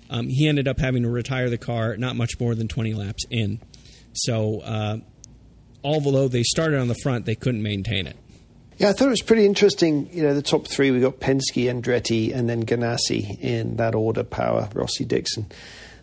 [0.08, 3.24] Um, he ended up having to retire the car not much more than 20 laps
[3.30, 3.60] in.
[4.12, 4.96] So, uh,
[5.84, 8.16] although they started on the front, they couldn't maintain it.
[8.78, 10.08] Yeah, I thought it was pretty interesting.
[10.10, 14.24] You know, the top three we got Penske, Andretti, and then Ganassi in that order:
[14.24, 15.46] Power, Rossi, Dixon.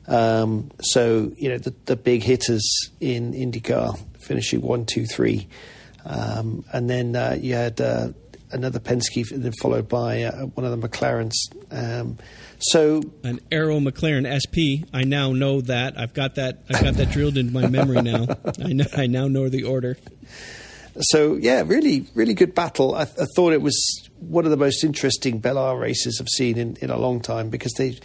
[0.07, 2.65] Um, so you know the, the big hitters
[2.99, 5.47] in IndyCar finishing one, two, three,
[6.05, 8.09] um, and then uh, you had uh,
[8.51, 11.33] another Penske, followed by uh, one of the McLarens.
[11.71, 12.17] Um,
[12.59, 14.87] so an Arrow McLaren SP.
[14.93, 15.99] I now know that.
[15.99, 16.63] I've got that.
[16.69, 18.27] I've got that drilled into my memory now.
[18.63, 18.85] I know.
[18.95, 19.97] I now know the order.
[20.99, 22.95] So yeah, really, really good battle.
[22.95, 26.75] I, I, thought it was one of the most interesting Bel races I've seen in,
[26.81, 27.99] in a long time because they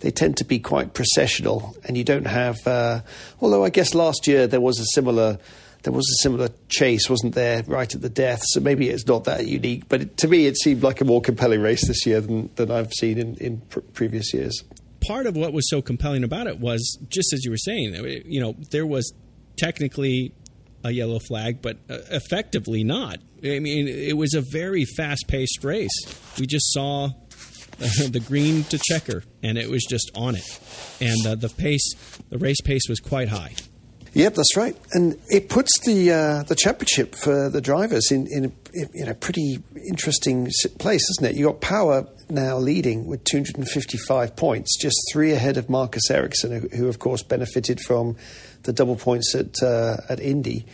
[0.00, 2.56] they tend to be quite processional, and you don't have.
[2.66, 3.00] Uh,
[3.40, 5.38] although I guess last year there was a similar
[5.84, 8.42] there was a similar chase, wasn't there, right at the death?
[8.46, 9.88] So maybe it's not that unique.
[9.88, 12.70] But it, to me, it seemed like a more compelling race this year than, than
[12.70, 14.64] I've seen in, in pr- previous years.
[15.06, 18.40] Part of what was so compelling about it was just as you were saying, you
[18.40, 19.12] know, there was
[19.58, 20.32] technically
[20.82, 23.18] a yellow flag, but uh, effectively not.
[23.42, 25.92] I mean, it was a very fast paced race.
[26.38, 27.10] We just saw
[27.78, 30.60] the green to checker, and it was just on it.
[31.00, 31.94] And uh, the pace,
[32.30, 33.54] the race pace was quite high.
[34.14, 38.44] Yep, that's right, and it puts the uh, the championship for the drivers in in
[38.44, 39.58] a, in a pretty
[39.88, 41.36] interesting place, isn't it?
[41.36, 46.88] You got Power now leading with 255 points, just three ahead of Marcus Ericsson, who,
[46.88, 48.16] of course benefited from
[48.62, 50.64] the double points at uh, at Indy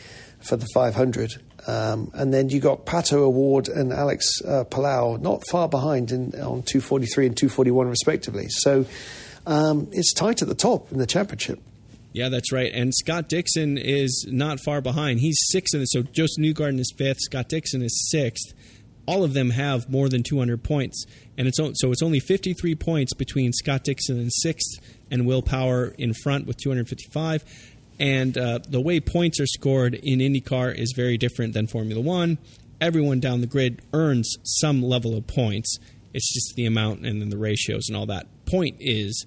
[0.41, 1.41] for the 500.
[1.71, 6.35] Um, and then you got Pato O'Ward and Alex uh, Palou not far behind in,
[6.35, 8.47] on 243 and 241 respectively.
[8.49, 8.87] So
[9.47, 11.61] um, it's tight at the top in the championship.
[12.13, 12.73] Yeah, that's right.
[12.75, 15.21] And Scott Dixon is not far behind.
[15.21, 17.21] He's sixth in the, so Josef Newgarden is fifth.
[17.21, 18.53] Scott Dixon is sixth.
[19.07, 21.05] All of them have more than 200 points,
[21.39, 24.79] and it's so it's only 53 points between Scott Dixon in sixth
[25.11, 27.45] and Will Power in front with 255.
[28.01, 32.39] And uh, the way points are scored in IndyCar is very different than Formula One.
[32.81, 35.79] Everyone down the grid earns some level of points.
[36.15, 38.27] It's just the amount and then the ratios and all that.
[38.47, 39.27] Point is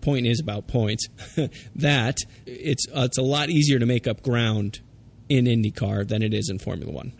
[0.00, 1.06] point is about points
[1.76, 4.80] that it's uh, it's a lot easier to make up ground
[5.28, 7.12] in IndyCar than it is in Formula One.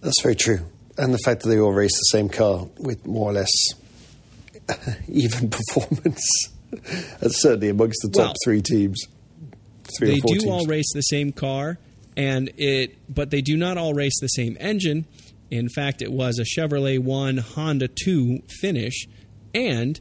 [0.00, 0.60] That's very true,
[0.96, 3.52] and the fact that they all race the same car with more or less
[5.08, 6.48] even performance,
[7.20, 9.06] and certainly amongst the top well, three teams
[9.98, 10.46] three they do teams.
[10.46, 11.78] all race the same car,
[12.16, 15.06] and it, but they do not all race the same engine.
[15.50, 19.06] In fact, it was a Chevrolet One Honda Two finish,
[19.54, 20.00] and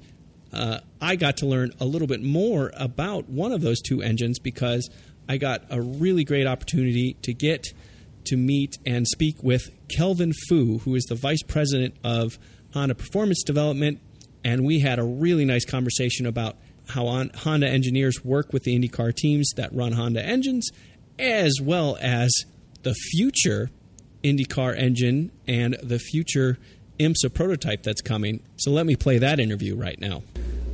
[0.53, 4.39] uh, I got to learn a little bit more about one of those two engines
[4.39, 4.89] because
[5.27, 7.67] I got a really great opportunity to get
[8.25, 12.37] to meet and speak with Kelvin Fu, who is the vice president of
[12.73, 13.99] Honda Performance Development,
[14.43, 16.57] and we had a really nice conversation about
[16.89, 20.69] how Honda engineers work with the IndyCar teams that run Honda engines,
[21.17, 22.31] as well as
[22.83, 23.69] the future
[24.23, 26.57] IndyCar engine and the future
[26.99, 28.41] IMSA prototype that's coming.
[28.57, 30.23] So let me play that interview right now.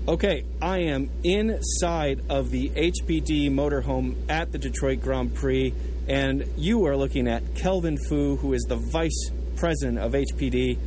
[0.08, 5.74] Okay, I am inside of the HPD motorhome at the Detroit Grand Prix,
[6.08, 10.78] and you are looking at Kelvin Fu, who is the vice president of HPD.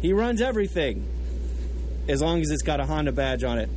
[0.00, 1.08] He runs everything
[2.08, 3.68] as long as it's got a Honda badge on it.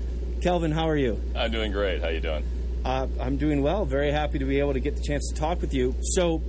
[0.41, 1.21] Kelvin, how are you?
[1.35, 2.01] I'm doing great.
[2.01, 2.43] How you doing?
[2.83, 3.85] Uh, I'm doing well.
[3.85, 5.95] Very happy to be able to get the chance to talk with you.
[6.01, 6.41] So,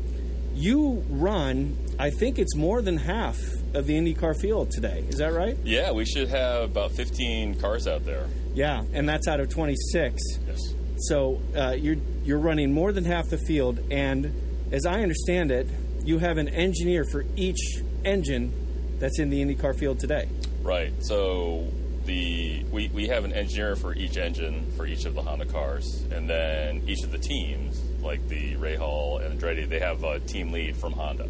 [0.54, 3.38] you run, I think it's more than half
[3.74, 5.04] of the IndyCar field today.
[5.08, 5.56] Is that right?
[5.62, 8.26] Yeah, we should have about 15 cars out there.
[8.54, 10.22] Yeah, and that's out of 26.
[10.46, 10.74] Yes.
[10.96, 14.32] So uh, you're you're running more than half the field, and
[14.72, 15.66] as I understand it,
[16.04, 18.52] you have an engineer for each engine
[18.98, 20.28] that's in the IndyCar field today.
[20.62, 20.92] Right.
[21.02, 21.66] So
[22.04, 26.04] the we, we have an engineer for each engine for each of the Honda cars,
[26.10, 30.52] and then each of the teams, like the Rahal and Andretti, they have a team
[30.52, 31.28] lead from Honda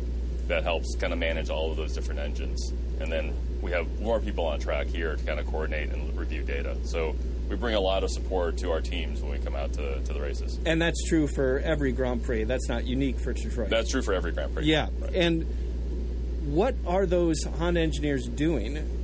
[0.48, 2.72] that helps kind of manage all of those different engines.
[3.00, 6.42] And then we have more people on track here to kind of coordinate and review
[6.42, 6.76] data.
[6.84, 7.14] So
[7.48, 10.12] we bring a lot of support to our teams when we come out to, to
[10.12, 10.58] the races.
[10.66, 12.44] And that's true for every Grand Prix.
[12.44, 13.70] That's not unique for Detroit.
[13.70, 14.64] That's true for every Grand Prix.
[14.64, 14.88] Yeah.
[15.00, 15.14] Right.
[15.14, 15.46] And
[16.44, 19.01] what are those Honda engineers doing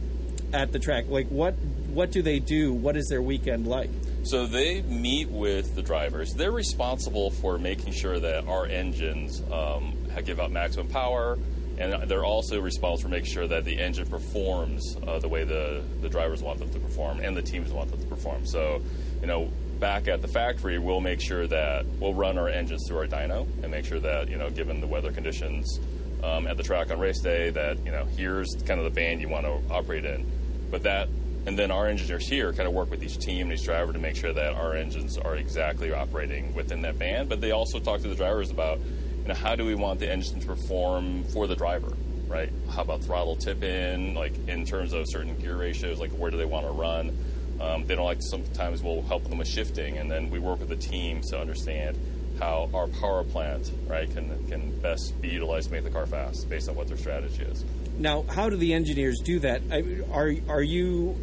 [0.53, 1.07] at the track?
[1.09, 1.55] Like, what
[1.89, 2.73] what do they do?
[2.73, 3.91] What is their weekend like?
[4.25, 6.35] So they meet with the drivers.
[6.35, 9.95] They're responsible for making sure that our engines um,
[10.25, 11.39] give out maximum power,
[11.79, 15.83] and they're also responsible for making sure that the engine performs uh, the way the,
[16.03, 18.45] the drivers want them to perform and the teams want them to perform.
[18.45, 18.83] So,
[19.21, 22.99] you know, back at the factory, we'll make sure that we'll run our engines through
[22.99, 25.79] our dyno and make sure that, you know, given the weather conditions
[26.23, 29.21] um, at the track on race day, that, you know, here's kind of the band
[29.21, 30.31] you want to operate in
[30.71, 31.09] but that
[31.47, 33.99] and then our engineers here kind of work with each team and each driver to
[33.99, 37.31] make sure that our engines are exactly operating within that band.
[37.31, 38.79] But they also talk to the drivers about,
[39.23, 41.97] you know, how do we want the engine to perform for the driver,
[42.27, 42.53] right?
[42.71, 46.37] How about throttle tip in, like in terms of certain gear ratios, like where do
[46.37, 47.17] they want to run?
[47.63, 50.59] Um, they don't like to, sometimes we'll help them with shifting, and then we work
[50.59, 51.97] with the team to understand
[52.39, 56.49] how our power plant, right, can can best be utilized to make the car fast
[56.49, 57.65] based on what their strategy is.
[57.99, 59.63] Now, how do the engineers do that?
[59.71, 61.17] I, are are you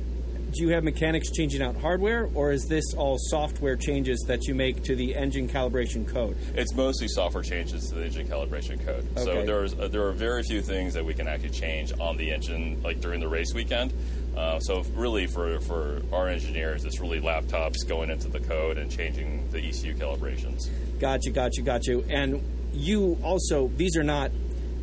[0.56, 4.56] do you have mechanics changing out hardware, or is this all software changes that you
[4.56, 6.38] make to the engine calibration code?
[6.56, 9.06] It's mostly software changes to the engine calibration code.
[9.18, 12.32] So there's uh, there are very few things that we can actually change on the
[12.32, 13.94] engine, like during the race weekend.
[14.36, 18.92] Uh, so really, for for our engineers, it's really laptops going into the code and
[18.92, 20.70] changing the ECU calibrations.
[21.00, 22.06] Got you, got you, got you.
[22.10, 24.32] And you also, these are not,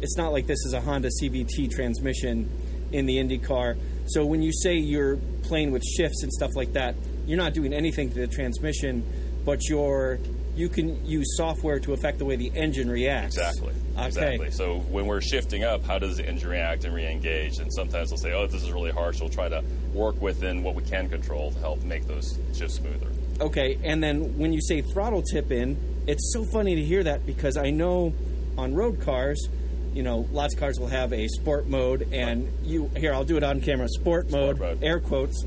[0.00, 2.50] it's not like this is a Honda CVT transmission
[2.92, 3.76] in the Indy car.
[4.07, 6.94] So when you say you're playing with shifts and stuff like that,
[7.26, 9.05] you're not doing anything to the transmission,
[9.44, 10.18] but you're,
[10.55, 13.36] you can use software to affect the way the engine reacts.
[13.36, 13.72] Exactly.
[13.96, 14.07] Okay.
[14.07, 14.50] Exactly.
[14.50, 17.59] So when we're shifting up, how does the engine react and re-engage?
[17.59, 19.62] And sometimes we'll say, "Oh, this is really harsh." We'll try to
[19.94, 23.09] work within what we can control to help make those shifts smoother.
[23.40, 25.76] Okay, and then when you say throttle tip in,
[26.07, 28.12] it's so funny to hear that because I know
[28.59, 29.48] on road cars,
[29.94, 33.36] you know, lots of cars will have a sport mode, and you here I'll do
[33.36, 34.82] it on camera, sport, mode, mode.
[34.82, 35.44] air quotes,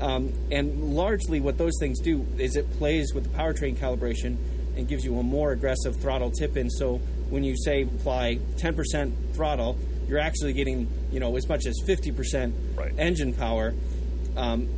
[0.00, 4.36] um, and largely what those things do is it plays with the powertrain calibration
[4.76, 6.68] and gives you a more aggressive throttle tip in.
[6.68, 6.96] So
[7.30, 9.78] when you say apply 10% throttle,
[10.08, 12.92] you're actually getting you know as much as 50% Right.
[12.98, 13.74] engine power.
[14.36, 14.68] Um,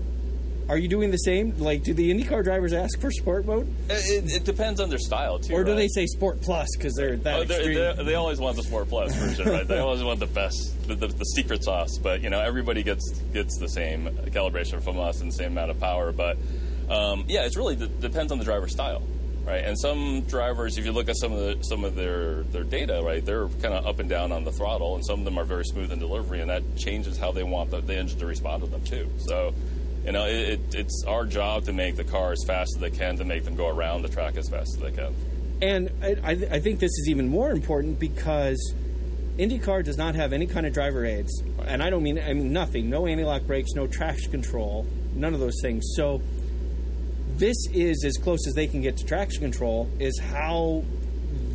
[0.69, 1.57] are you doing the same?
[1.59, 5.39] Like, do the IndyCar drivers ask for sport mode, It, it depends on their style
[5.39, 5.55] too.
[5.55, 5.77] or do right?
[5.77, 7.75] they say sport plus because they're that Oh, they're- extreme?
[7.77, 9.67] they're- they always want the Sport Plus version, right?
[9.67, 11.99] They always want the best, the, the, the secret sauce.
[12.03, 15.71] But you know, everybody gets gets the same calibration from us and the same amount
[15.71, 16.11] of power.
[16.13, 16.37] But
[16.89, 19.03] um, yeah, it's really depends on the driver's style,
[19.45, 19.65] right?
[19.65, 23.01] And some drivers, if you look at some of the some of their their data,
[23.05, 25.45] right, they're kind of up and down on the throttle, and some of them are
[25.45, 28.63] very smooth in delivery, and that changes how they want the, the engine to respond
[28.65, 29.09] to them too.
[29.19, 29.55] So.
[30.07, 32.91] You know, it, it, it's our job to make the car as fast as they
[32.91, 35.13] can to make them go around the track as fast as they can.
[35.61, 38.75] And I, I, I think this is even more important because
[39.37, 42.53] IndyCar does not have any kind of driver aids, and I don't mean I mean
[42.53, 42.89] nothing.
[42.89, 45.85] No anti-lock brakes, no traction control, none of those things.
[45.97, 46.23] So
[47.37, 49.91] this is as close as they can get to traction control.
[49.99, 50.85] Is how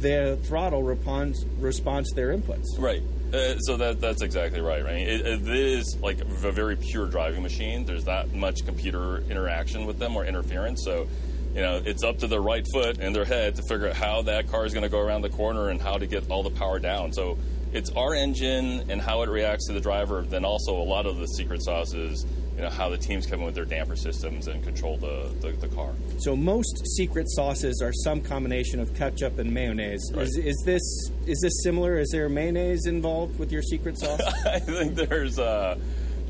[0.02, 2.66] the throttle responds responds to their inputs.
[2.78, 3.02] Right.
[3.34, 4.84] Uh, so that that's exactly right.
[4.84, 5.08] Right.
[5.08, 7.86] It, it is like a very pure driving machine.
[7.86, 10.84] There's that much computer interaction with them or interference.
[10.84, 11.08] So,
[11.56, 14.24] you know, it's up to their right foot and their head to figure out how
[14.24, 16.50] that car is going to go around the corner and how to get all the
[16.50, 17.14] power down.
[17.14, 17.38] So,
[17.74, 20.24] it's our engine and how it reacts to the driver.
[20.24, 23.40] Then also a lot of the secret sauce is, you know, how the teams come
[23.40, 25.94] in with their damper systems and control the the, the car.
[26.20, 30.12] So most secret sauces are some combination of ketchup and mayonnaise.
[30.14, 30.24] Right.
[30.24, 31.98] Is, is this is this similar?
[31.98, 34.22] Is there mayonnaise involved with your secret sauce?
[34.46, 35.78] I think there's uh,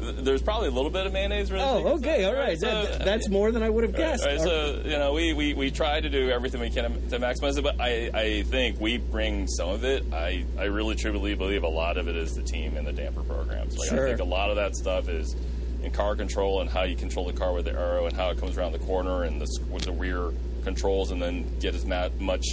[0.02, 1.50] there's probably a little bit of mayonnaise.
[1.50, 2.60] the oh, okay, all right.
[2.60, 4.26] So, That, that's more than I would have guessed.
[4.26, 7.58] Right, so you know, we, we, we try to do everything we can to maximize
[7.58, 10.12] it, but I, I think we bring some of it.
[10.12, 13.24] I, I really truly believe a lot of it is the team and the damper
[13.24, 13.78] programs.
[13.78, 14.06] Like Sure.
[14.08, 15.36] I think a lot of that stuff is
[15.84, 18.40] in car control and how you control the car with the aero and how it
[18.40, 20.32] comes around the corner and the with the rear
[20.64, 22.46] controls and then get as much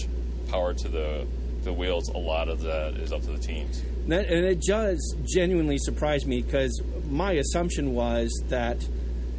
[0.48, 1.26] power to the
[1.68, 2.08] the wheels.
[2.08, 3.82] A lot of that is up to the teams.
[4.04, 8.82] And it does genuinely surprise me because my assumption was that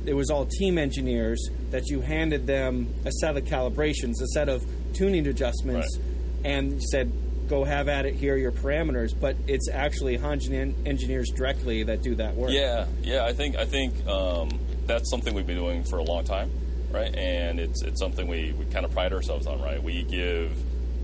[0.06, 4.48] it was all team engineers that you handed them a set of calibrations, a set
[4.48, 4.64] of
[4.94, 6.52] tuning adjustments, Right.
[6.52, 7.12] and said,
[7.48, 8.14] "Go have at it.
[8.16, 12.52] Here are your parameters." But it's actually en- engineers directly that do that work.
[12.52, 13.26] Yeah, yeah.
[13.26, 14.50] I think I think um,
[14.86, 16.52] that's something we've been doing for a long time,
[16.92, 17.14] right?
[17.16, 19.82] And it's it's something we, we kind of pride ourselves on, right?
[19.82, 20.52] We give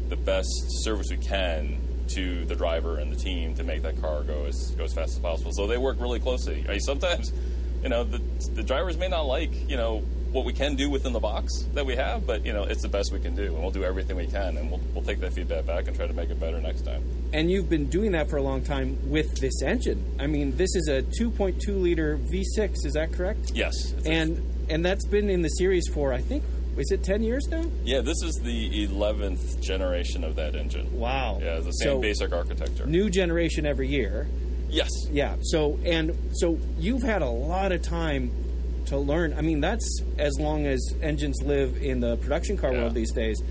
[0.10, 0.50] the best
[0.84, 1.78] service we can
[2.10, 5.14] to the driver and the team to make that car go as go as fast
[5.14, 5.52] as possible.
[5.54, 6.64] So they work really closely.
[6.68, 7.32] I mean, sometimes,
[7.82, 8.20] you know, the
[8.54, 11.86] the drivers may not like you know what we can do within the box that
[11.86, 14.18] we have, but you know, it's the best we can do, and we'll do everything
[14.18, 16.60] we can, and we'll we'll take that feedback back and try to make it better
[16.62, 17.02] next time.
[17.34, 20.04] and you've been doing that for a long time with this engine.
[20.20, 22.86] I mean, this is a 2.2 liter V6.
[22.86, 23.52] Is that correct?
[23.56, 26.44] Yes, it's a- And and that's been in the series for I think
[26.78, 27.64] is it 10 years now?
[27.84, 30.92] yeah, this is the eleventh generation of that engine.
[30.98, 31.40] Wow.
[31.42, 32.86] Yeah, the same So, basic architecture.
[32.86, 34.28] New generation every year.
[34.70, 34.90] yes.
[35.12, 35.36] Yeah.
[35.42, 38.32] So and so you've had a lot of time
[38.88, 39.34] to learn.
[39.34, 42.82] I mean, that's as long as engines live in the production car Yeah.
[42.84, 43.42] world these days.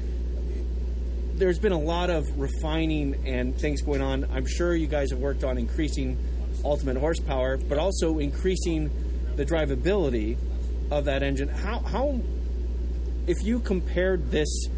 [1.37, 4.25] There's been a lot of refining and things going on.
[4.33, 6.17] I'm sure you guys have worked on increasing
[6.65, 8.91] ultimate horsepower, but also increasing
[9.35, 10.37] the drivability
[10.93, 11.49] of that engine.
[11.49, 12.21] How how
[13.27, 14.69] if you compared this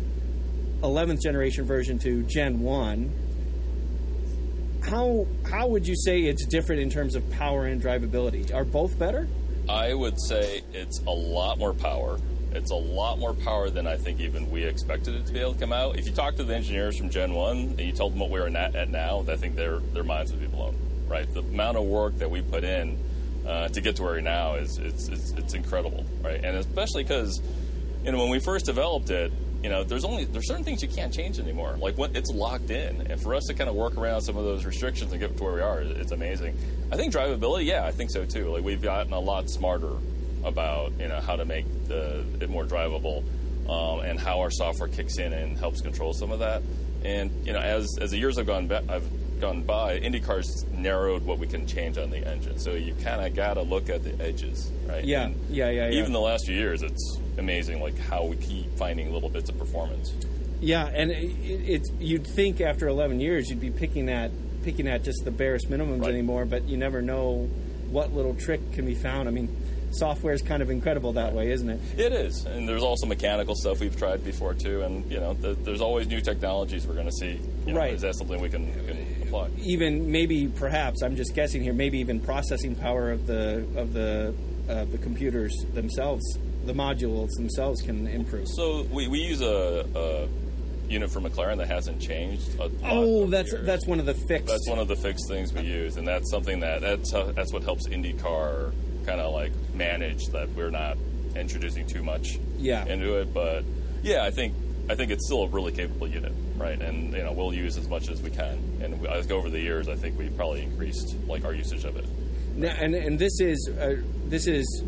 [0.83, 3.23] 11th generation version to Gen 1,
[4.89, 8.55] how how would you say it's different in terms of power and drivability?
[8.55, 9.29] Are both better?
[9.69, 12.19] I would say it's a lot more power.
[12.53, 15.55] It's a lot more power than I think even we expected it to be able
[15.55, 15.99] to come out.
[15.99, 18.39] If you talk to the engineers from Gen 1 and you told them what we
[18.39, 20.75] are at, now, I think their, their minds would be blown,
[21.09, 21.31] right?
[21.35, 22.99] The amount of work that we put in
[23.47, 26.43] uh, to get to where we're now is it's, it's, it's incredible, right?
[26.43, 27.43] And especially because,
[28.07, 29.33] you know, when we first developed it,
[29.63, 31.77] you know, there's only there's certain things you can't change anymore.
[31.77, 34.45] Like when it's locked in, and for us to kind of work around some of
[34.45, 36.57] those restrictions and get to where we are, it's amazing.
[36.93, 38.53] I think drivability, yeah, I think so too.
[38.53, 39.93] Like we've gotten a lot smarter
[40.45, 43.25] about you know how to make the it more drivable,
[43.69, 46.63] um, and how our software kicks in and helps control some of that.
[47.05, 51.39] And you know, as as the years have gone, I've gone by, IndyCar's narrowed what
[51.39, 52.59] we can change on the engine.
[52.59, 55.05] So you kind of got to look at the edges, right?
[55.05, 55.99] Yeah, And yeah, yeah, yeah.
[55.99, 59.59] Even the last few years, it's amazing, like how we keep finding little bits of
[59.59, 60.13] performance.
[60.61, 64.31] Yeah, and it, it's you'd think after 11 years you'd be picking at
[64.63, 66.11] picking at just the barest minimums Right.
[66.11, 67.49] anymore, but you never know
[67.91, 69.29] what little trick can be found.
[69.29, 69.49] I mean,
[69.93, 71.81] software is kind of incredible that way, isn't it?
[71.99, 74.83] It is, and there's also mechanical stuff we've tried before too.
[74.83, 77.39] And you know, the, there's always new technologies we're going to see.
[77.67, 77.93] You know, Right.
[77.95, 79.51] Is that something we can, can apply?
[79.63, 81.75] Even maybe, perhaps, I'm just guessing here.
[81.75, 84.35] Maybe even processing power of the of the
[84.69, 86.25] uh, the computers themselves,
[86.67, 88.47] the modules themselves can improve.
[88.49, 90.29] So we, we use a, a
[90.91, 92.49] unit for McLaren that hasn't changed.
[92.85, 93.67] Oh, that's years.
[93.67, 94.47] that's one of the fixed.
[94.49, 97.53] That's one of the fixed things we use, and that's something that that's uh, that's
[97.53, 98.73] what helps IndyCar
[99.07, 100.97] kind of like manage that we're not
[101.37, 102.85] introducing too much Yeah.
[102.87, 103.33] into it.
[103.33, 103.65] But
[104.03, 104.55] yeah, I think
[104.89, 106.81] I think it's still a really capable unit, right?
[106.81, 108.79] And you know we'll use as much as we can.
[108.83, 111.85] And we, I think over the years, I think we've probably increased like our usage
[111.85, 112.07] of it.
[112.57, 113.97] Now, and and this is uh,
[114.29, 114.83] this is,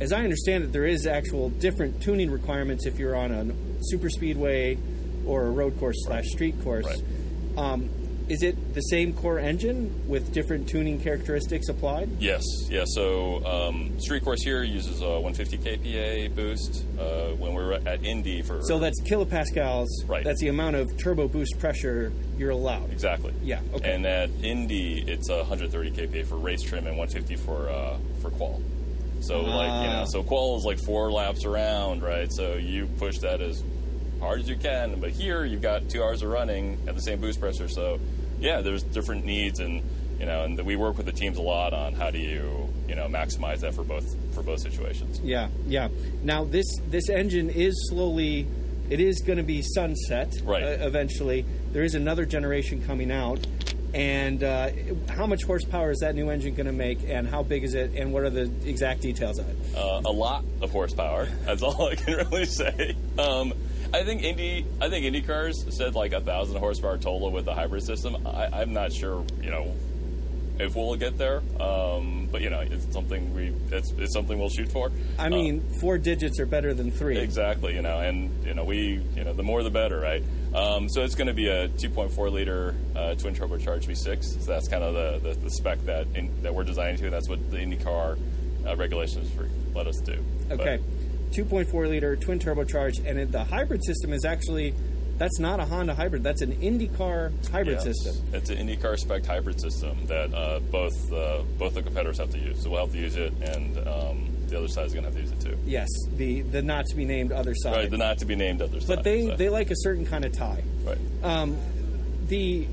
[0.00, 4.10] as I understand it, there is actual different tuning requirements if you're on a super
[4.10, 4.78] speedway
[5.26, 6.86] or a road course slash street course.
[6.86, 7.02] Right.
[7.56, 7.90] Um,
[8.26, 12.08] is it the same core engine with different tuning characteristics applied?
[12.18, 12.84] Yes, yeah.
[12.86, 16.84] So um, street course here uses a 150 kPa boost.
[16.98, 19.88] Uh, when we're at Indy for So that's kilopascals.
[20.06, 20.24] Right.
[20.24, 22.90] That's the amount of turbo boost pressure you're allowed.
[22.90, 23.34] Exactly.
[23.42, 23.92] Yeah, okay.
[23.92, 28.30] And at Indy, it's uh, 130 kPa for race trim and 150 for uh, for
[28.30, 28.62] qual.
[29.26, 32.30] So like you know, so qual is like four laps around, right?
[32.32, 33.62] So you push that as
[34.20, 35.00] hard as you can.
[35.00, 37.68] But here you've got two hours of running at the same boost pressure.
[37.68, 37.98] So
[38.38, 39.82] yeah, there's different needs, and
[40.18, 42.94] you know, and we work with the teams a lot on how do you you
[42.94, 44.04] know maximize that for both
[44.34, 45.20] for both situations.
[45.22, 45.88] Yeah, yeah.
[46.22, 48.46] Now this this engine is slowly,
[48.90, 50.62] it is going to be sunset Right.
[50.62, 51.44] uh, eventually.
[51.72, 53.44] There is another generation coming out,
[53.94, 54.70] and uh,
[55.08, 57.92] how much horsepower is that new engine going to make, and how big is it,
[57.94, 59.56] and what are the exact details of it?
[59.76, 61.26] uh, a lot of horsepower.
[61.44, 62.96] That's all I can really say.
[63.18, 63.52] Um,
[63.92, 67.54] I think Indy, I think Indy cars said like a thousand horsepower total with the
[67.54, 68.26] hybrid system.
[68.26, 69.72] I, I'm not sure, you know,
[70.58, 71.42] if we'll get there.
[71.60, 74.90] Um, but you know, it's something we, it's, it's something we'll shoot for.
[75.20, 77.16] I Uh, mean, four digits are better than three.
[77.16, 80.20] Exactly, you know, and you know we, you know, the more the better, right?
[80.52, 84.42] Um, so it's going to be a 2.4 liter uh, twin turbocharged V6.
[84.42, 87.10] So that's kind of the, the, the spec that in, that we're designing to.
[87.10, 88.18] That's what the IndyCar
[88.66, 90.20] uh, regulations for, let us do.
[90.48, 90.80] But- Okay,
[91.30, 94.74] 2.4 liter twin turbocharged, and it, the hybrid system is actually
[95.18, 96.22] that's not a Honda hybrid.
[96.22, 97.84] That's an IndyCar hybrid Yes.
[97.84, 98.16] system.
[98.32, 102.38] It's an IndyCar spec hybrid system that uh, both uh, both the competitors have to
[102.38, 102.62] use.
[102.62, 105.14] So we'll have to use it, and um, the other side is going to have
[105.16, 105.56] to use it too.
[105.64, 107.72] Yes, the the not to be named other side.
[107.76, 108.96] Right, the not to be named other side.
[108.96, 110.62] but they so- they like a certain kind of tie.
[110.84, 110.98] right.
[111.22, 111.56] Um,
[112.26, 112.66] the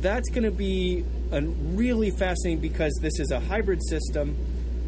[0.00, 4.34] that's going to be a really fascinating because this is a hybrid system,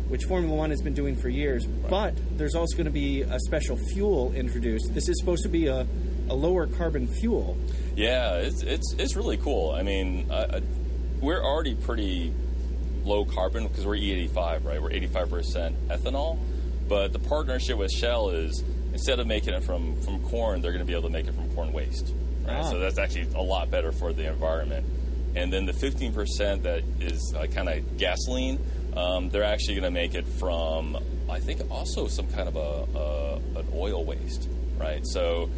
[0.09, 1.65] which Formula One has been doing for years.
[1.67, 4.93] But there's also going to be a special fuel introduced.
[4.95, 5.87] This is supposed to be a,
[6.29, 7.57] a lower carbon fuel.
[7.95, 9.73] Yeah, it's it's it's really cool.
[9.73, 10.63] I mean, I, I,
[11.21, 12.33] we're already pretty
[13.05, 14.83] low carbon because we're E85, right?
[14.83, 16.39] We're 85% ethanol.
[16.89, 18.63] But the partnership with Shell is
[18.93, 21.35] instead of making it from from corn, they're going to be able to make it
[21.35, 22.13] from corn waste.
[22.45, 22.59] Right?
[22.59, 22.71] Ah.
[22.71, 24.87] So that's actually a lot better for the environment.
[25.35, 28.59] And then the 15% that is uh, kind of gasoline,
[28.97, 30.97] um, they're actually going to make it from,
[31.29, 34.49] I think, also some kind of a, a an oil waste,
[34.79, 35.07] right?
[35.07, 35.51] So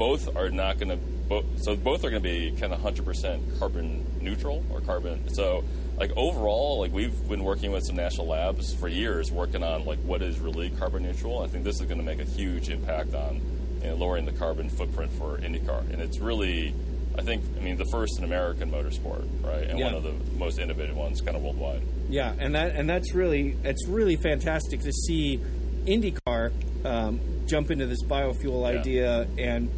[0.00, 3.58] both are not going to bo- so both are going to be kind of 100%
[3.58, 5.62] carbon neutral or carbon so
[5.98, 9.98] like overall like we've been working with some national labs for years working on like
[9.98, 13.12] what is really carbon neutral i think this is going to make a huge impact
[13.14, 13.42] on
[13.82, 16.74] you know, lowering the carbon footprint for IndyCar and it's really
[17.18, 19.64] I think, I mean, the first in American motorsport, right?
[19.68, 19.86] And Yeah.
[19.86, 21.82] one of the most innovative ones, kind of worldwide.
[22.08, 25.40] Yeah, and that and that's really it's really fantastic to see
[25.86, 26.52] IndyCar
[26.86, 28.78] um, jump into this biofuel Yeah.
[28.80, 29.68] idea and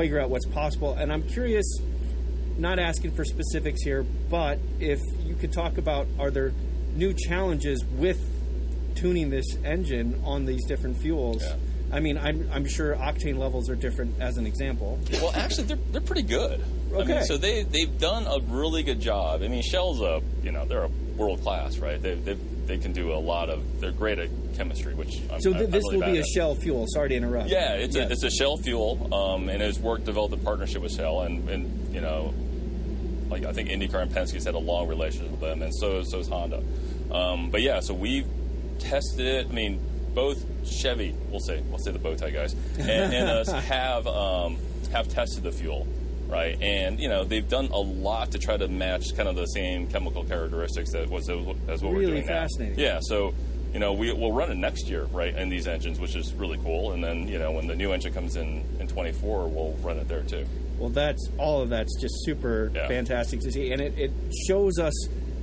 [0.00, 0.94] figure out what's possible.
[0.94, 1.78] And I'm curious,
[2.56, 6.52] not asking for specifics here, but if you could talk about are there
[6.94, 8.18] new challenges with
[8.94, 11.42] tuning this engine on these different fuels?
[11.42, 11.56] Yeah.
[11.92, 14.98] I mean, I'm, I'm sure octane levels are different as an example.
[15.12, 16.62] Well, actually, they're they're pretty good.
[16.92, 17.14] I Okay.
[17.14, 19.42] mean, so they they've done a really good job.
[19.42, 22.00] I mean, Shell's a you know they're a world class, right?
[22.00, 22.34] They they
[22.66, 23.80] they can do a lot of.
[23.80, 26.26] They're great at chemistry, which I'm, So I'm this really will be a at.
[26.28, 26.86] Shell fuel.
[26.88, 27.48] Sorry to interrupt.
[27.48, 28.08] Yeah, it's Yes.
[28.08, 31.48] a it's a Shell fuel, um, and it's worked developed a partnership with Shell, and,
[31.48, 32.32] and you know,
[33.30, 36.18] like I think IndyCar and Penske's had a long relationship with them, and so so
[36.20, 36.62] is Honda.
[37.10, 38.26] Um, but yeah, so we've
[38.78, 39.46] tested it.
[39.48, 39.80] I mean,
[40.14, 44.56] both Chevy, we'll say we'll say the bow tie guys, and, and us have um,
[44.92, 45.86] have tested the fuel,
[46.28, 46.60] right?
[46.60, 49.86] And you know, they've done a lot to try to match kind of the same
[49.88, 51.36] chemical characteristics that was as
[51.82, 52.46] what we're Really doing now.
[52.76, 53.34] Yeah, so
[53.72, 56.58] you know we we'll run it next year, right, in these engines, which is really
[56.58, 56.92] cool.
[56.92, 60.08] And then you know when the new engine comes in in 24, we'll run it
[60.08, 60.44] there too.
[60.78, 62.88] Well, that's all of that's just super Yeah.
[62.88, 64.10] fantastic to see, and it, it
[64.48, 64.94] shows us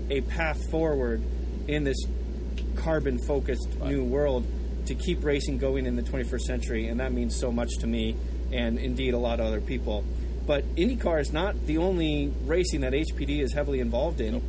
[0.09, 1.21] a path forward
[1.67, 1.97] in this
[2.75, 4.45] carbon focused new world
[4.87, 8.15] to keep racing going in the 21st century, and that means so much to me
[8.51, 10.03] and indeed a lot of other people.
[10.45, 14.41] But IndyCar is not the only racing that HPD is heavily involved in.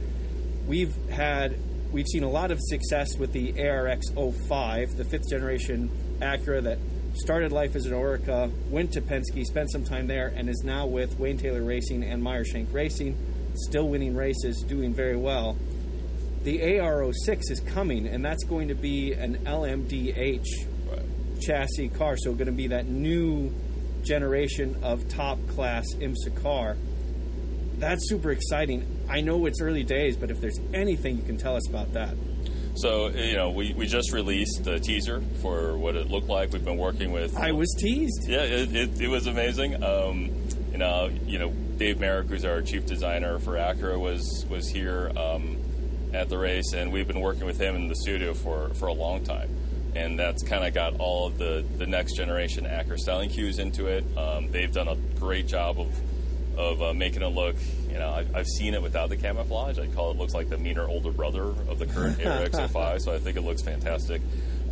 [0.67, 1.59] We've had
[1.91, 6.79] we've seen a lot of success with the ARX 05, the fifth generation Acura that
[7.15, 10.87] started life as an Oreca, went to Penske, spent some time there, and is now
[10.87, 13.17] with Wayne Taylor Racing and Meyer Shank Racing,
[13.55, 15.57] still winning races, doing very well.
[16.49, 20.47] The AR06 is coming, and that's going to be an LMDH
[20.91, 21.03] Right.
[21.43, 23.53] chassis car, so going to be that new
[24.03, 26.79] generation of top class IMSA car.
[27.77, 28.87] That's super exciting.
[29.11, 32.15] I know it's early days, but if there's anything you can tell us about that.
[32.77, 36.55] So you know we, we just released the teaser for what it looked like.
[36.55, 37.37] We've been working with.
[37.37, 38.27] I was teased.
[38.27, 39.85] Yeah, it, it, it was amazing.
[39.85, 40.31] Um,
[40.73, 45.13] you know, you know, Dave Marek, who's our chief designer for Acura, was was here
[45.15, 45.59] um,
[46.13, 48.93] at the race, and we've been working with him in the studio for, for a
[48.93, 49.49] long time.
[49.95, 53.87] And that's kind of got all of the, the next generation Acura styling cues into
[53.87, 54.05] it.
[54.17, 55.89] Um, they've done a great job of
[56.57, 57.55] of uh, making it look.
[57.89, 59.79] You know, I've, I've seen it without the camouflage.
[59.79, 63.01] I call it looks like the meaner older brother of the current ARX05.
[63.01, 64.21] so I think it looks fantastic.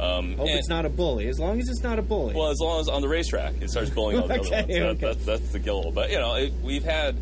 [0.00, 1.28] Um, Hope and- it's not a bully.
[1.28, 2.34] As long as it's not a bully.
[2.34, 4.68] well, as long as on the racetrack it starts bullying all the Okay, other ones.
[5.00, 5.14] That, okay.
[5.14, 5.92] that, that's the gill.
[5.92, 7.16] But you know, it, we've had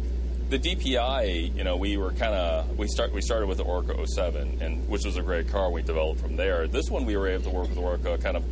[0.59, 1.57] the DPI.
[1.57, 4.89] You know, we were kind of we start we started with the Oreca 07, and
[4.89, 5.71] which was a great car.
[5.71, 6.67] We developed from there.
[6.69, 8.45] This one we were able to work with Oreca kind of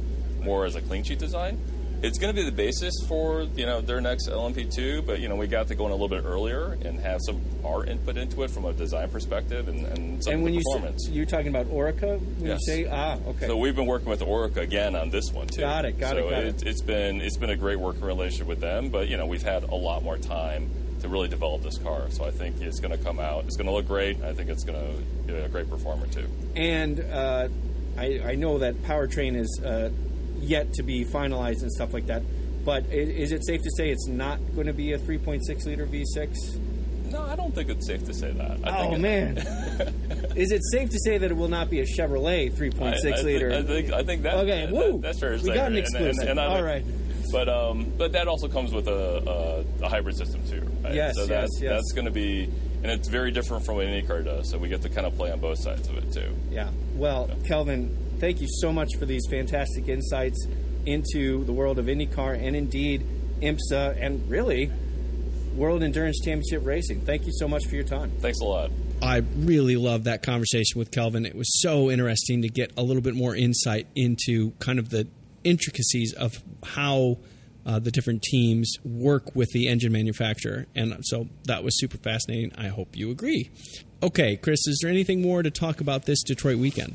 [0.43, 1.61] more as a clean sheet design.
[2.03, 5.37] It's going to be the basis for you know their next LMP2, but you know
[5.37, 8.43] we got to go in a little bit earlier and have some our input into
[8.43, 11.07] it from a design perspective and, and some and when you performance.
[11.07, 12.59] say, you're talking about Oreca, when Yes.
[12.67, 13.47] you say ah, okay.
[13.47, 15.61] So we've been working with Oreca again on this one too.
[15.61, 16.67] Got it, got it, so got it, it.
[16.67, 19.63] has been it's been a great working relationship with them, but you know we've had
[19.63, 20.69] a lot more time
[21.03, 22.03] to really develop this car.
[22.11, 23.45] So I think it's going to come out.
[23.45, 24.23] It's going to look great.
[24.23, 26.27] I think it's going to be a great performer too.
[26.57, 27.49] And uh,
[27.99, 29.91] I, I know that powertrain is uh,
[30.41, 32.23] yet to be finalized and stuff like that.
[32.65, 36.61] But is it safe to say it's not going to be a 3.6 liter V6?
[37.11, 38.61] No, I don't think it's safe to say that.
[38.67, 39.37] I Oh man,
[40.37, 42.97] is it safe to say that it will not be a Chevrolet 3.6 I, I
[43.01, 43.53] think- liter?
[43.53, 44.35] I think I think that.
[44.37, 44.99] Okay, that- woo.
[45.03, 45.33] that's fair.
[45.37, 46.29] We got an And- and- exclusive.
[46.29, 46.85] and I- All right.
[47.33, 50.61] But um, but that also comes with a, a, a hybrid system too.
[50.83, 50.95] Right?
[50.95, 51.73] Yes, so yes, that's, yes.
[51.73, 52.45] that's going to be,
[52.83, 54.51] and it's very different from what IndyCar does.
[54.51, 56.37] So we get to kind of play on both sides of it too.
[56.51, 56.71] Yeah.
[56.95, 60.47] Well, Kelvin, thank you so much for these fantastic insights
[60.85, 63.05] into the world of IndyCar and indeed
[63.41, 64.71] IMSA and really
[65.55, 67.03] World Endurance Championship Racing.
[67.03, 68.11] Thank you so much for your time.
[68.21, 68.71] Thanks a lot.
[69.03, 71.27] I really loved that conversation with Kelvin.
[71.27, 75.09] It was so interesting to get a little bit more insight into kind of the
[75.45, 77.19] intricacies of how
[77.65, 80.67] uh, the different teams work with the engine manufacturer.
[80.75, 82.53] And so that was super fascinating.
[82.57, 83.51] I hope you agree.
[84.03, 86.95] Okay, Chris, is there anything more to talk about this Detroit weekend?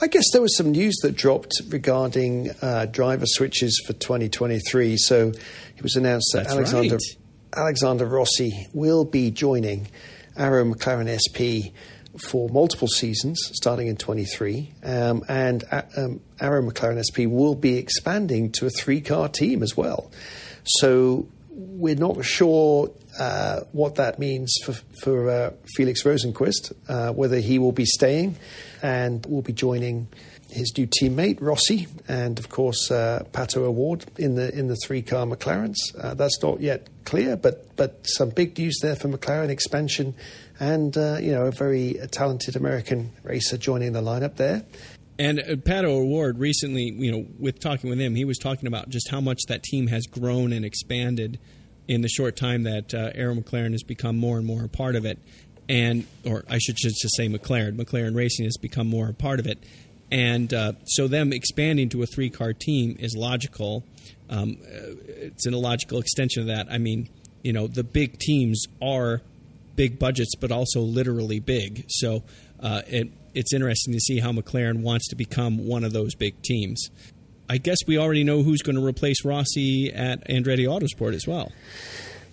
[0.00, 4.96] I guess there was some news that dropped regarding uh, driver switches for 2023.
[4.96, 5.32] So
[5.76, 7.16] it was announced that That's Alexander right.
[7.56, 9.88] Alexander Rossi will be joining
[10.36, 11.74] Arrow McLaren SP
[12.18, 17.76] for multiple seasons starting in 23, um, and uh, um, Arrow McLaren SP will be
[17.76, 20.10] expanding to a three-car team as well.
[20.64, 27.38] So we're not sure uh, what that means for, for uh, Felix Rosenqvist, uh, whether
[27.38, 28.36] he will be staying
[28.82, 30.08] and will be joining
[30.50, 35.02] his new teammate Rossi, and of course uh, Pato O'Ward in the in the three
[35.02, 35.76] car McLarens.
[35.98, 40.14] Uh, that's not yet clear, but but some big news there for McLaren expansion,
[40.58, 44.64] and uh, you know a very talented American racer joining the lineup there.
[45.18, 48.88] And uh, Pato O'Ward recently, you know, with talking with him, he was talking about
[48.88, 51.38] just how much that team has grown and expanded
[51.88, 54.94] in the short time that uh, Arrow McLaren has become more and more a part
[54.94, 55.18] of it.
[55.68, 57.76] And, or I should just say McLaren.
[57.76, 59.58] McLaren Racing has become more a part of it.
[60.10, 63.84] And uh, so them expanding to a three car team is logical.
[64.30, 66.68] Um, uh, it's an illogical extension of that.
[66.70, 67.08] I mean,
[67.42, 69.20] you know, the big teams are
[69.76, 71.84] big budgets, but also literally big.
[71.88, 72.22] So
[72.60, 76.40] uh, it, it's interesting to see how McLaren wants to become one of those big
[76.42, 76.88] teams.
[77.48, 81.50] I guess we already know who's going to replace Rossi at Andretti Autosport as well.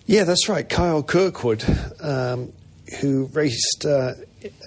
[0.04, 0.68] Yeah, that's right.
[0.68, 1.64] Kyle Kirkwood,
[2.00, 2.52] um,
[3.00, 4.12] who raced uh,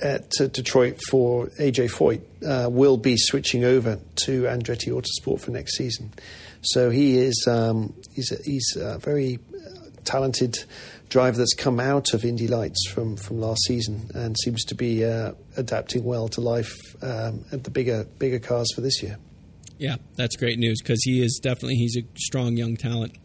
[0.01, 5.51] at uh, Detroit for AJ Foyt, uh, will be switching over to Andretti Autosport for
[5.51, 6.11] next season.
[6.61, 9.39] So he is um, he's a, he's a very
[10.03, 10.57] talented
[11.09, 15.03] driver that's come out of Indy Lights from, from last season and seems to be
[15.03, 19.17] uh, adapting well to life um, at the bigger bigger cars for this year.
[19.77, 23.15] Yeah, that's great news because he is definitely he's a strong young talent.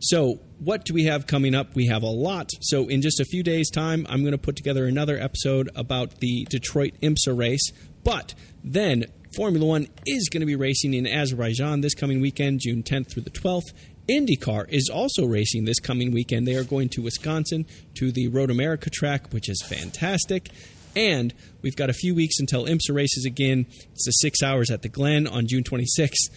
[0.00, 1.76] So, what do we have coming up?
[1.76, 2.50] We have a lot.
[2.60, 6.18] So, in just a few days' time, I'm going to put together another episode about
[6.18, 7.70] the Detroit IMSA race.
[8.02, 8.34] But
[8.64, 9.04] then,
[9.36, 13.22] Formula One is going to be racing in Azerbaijan this coming weekend, June 10th through
[13.22, 13.72] the 12th.
[14.08, 16.46] IndyCar is also racing this coming weekend.
[16.46, 20.50] They are going to Wisconsin to the Road America track, which is fantastic.
[20.94, 21.32] And
[21.62, 23.66] we've got a few weeks until IMSA races again.
[23.92, 26.30] It's the six hours at the Glen on June 26th.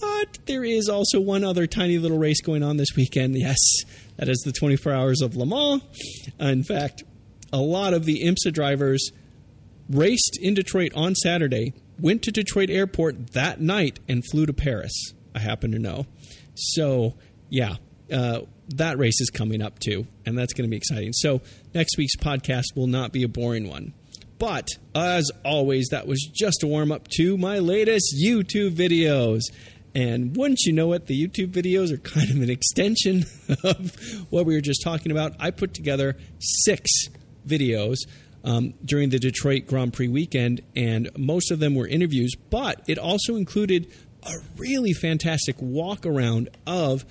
[0.00, 3.36] But there is also one other tiny little race going on this weekend.
[3.36, 3.58] Yes,
[4.16, 5.82] that is the 24 hours of Le Mans.
[6.40, 7.02] Uh, in fact,
[7.52, 9.10] a lot of the IMSA drivers
[9.88, 15.12] raced in Detroit on Saturday, went to Detroit Airport that night, and flew to Paris.
[15.34, 16.06] I happen to know.
[16.60, 17.14] So,
[17.48, 17.76] yeah,
[18.12, 18.40] uh,
[18.70, 21.12] that race is coming up too, and that's going to be exciting.
[21.12, 21.40] So,
[21.74, 23.94] next week's podcast will not be a boring one.
[24.38, 29.40] But, as always, that was just a warm up to my latest YouTube videos.
[29.94, 33.24] And wouldn't you know it, the YouTube videos are kind of an extension
[33.64, 33.92] of
[34.30, 35.34] what we were just talking about.
[35.38, 36.90] I put together six
[37.46, 37.96] videos
[38.44, 42.98] um, during the Detroit Grand Prix weekend, and most of them were interviews, but it
[42.98, 43.92] also included
[44.22, 47.04] a really fantastic walk around of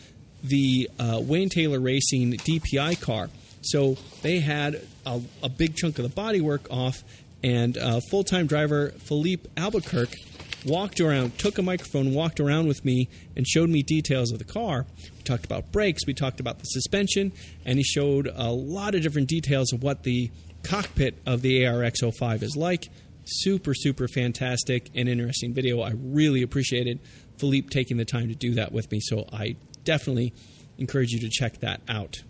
[0.43, 3.29] the uh, Wayne Taylor Racing DPI car.
[3.61, 7.03] So they had a, a big chunk of the bodywork off,
[7.43, 10.23] and uh, full time driver Filipe Albuquerque
[10.65, 14.45] walked around, took a microphone, walked around with me, and showed me details of the
[14.45, 14.85] car.
[15.17, 17.31] We talked about brakes, we talked about the suspension,
[17.65, 20.31] and he showed a lot of different details of what the
[20.63, 22.89] cockpit of the ARX 05 is like.
[23.29, 25.81] Super, super fantastic and interesting video.
[25.81, 26.99] I really appreciated
[27.37, 30.33] Filipe taking the time to do that with me, so I definitely
[30.77, 32.23] encourage you to check that out.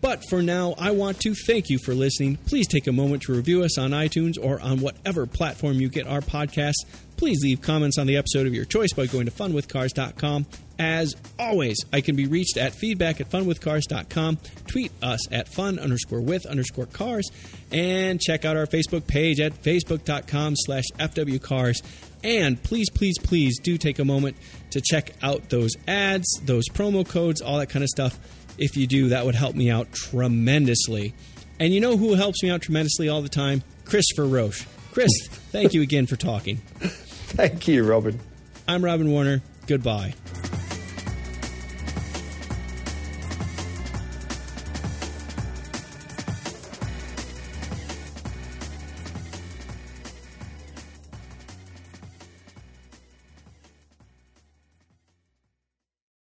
[0.00, 2.36] But for now, I want to thank you for listening.
[2.46, 6.06] Please take a moment to review us on iTunes or on whatever platform you get
[6.06, 6.84] our podcast.
[7.18, 10.46] Please leave comments on the episode of your choice by going to funwithcars.com.
[10.78, 14.38] As always, I can be reached at feedback at funwithcars.com.
[14.68, 17.28] Tweet us at fun underscore with underscore cars.
[17.72, 21.82] And check out our Facebook page at facebook.com slash fwcars.
[22.22, 24.36] And please, please, please do take a moment
[24.70, 28.16] to check out those ads, those promo codes, all that kind of stuff
[28.58, 31.14] if you do, that would help me out tremendously.
[31.58, 33.64] And you know who helps me out tremendously all the time?
[33.84, 34.64] Christopher Roche.
[34.92, 35.10] Chris,
[35.50, 36.60] thank you again for talking.
[37.28, 38.18] Thank you, Robin.
[38.66, 39.42] I'm Robin Warner.
[39.66, 40.14] Goodbye.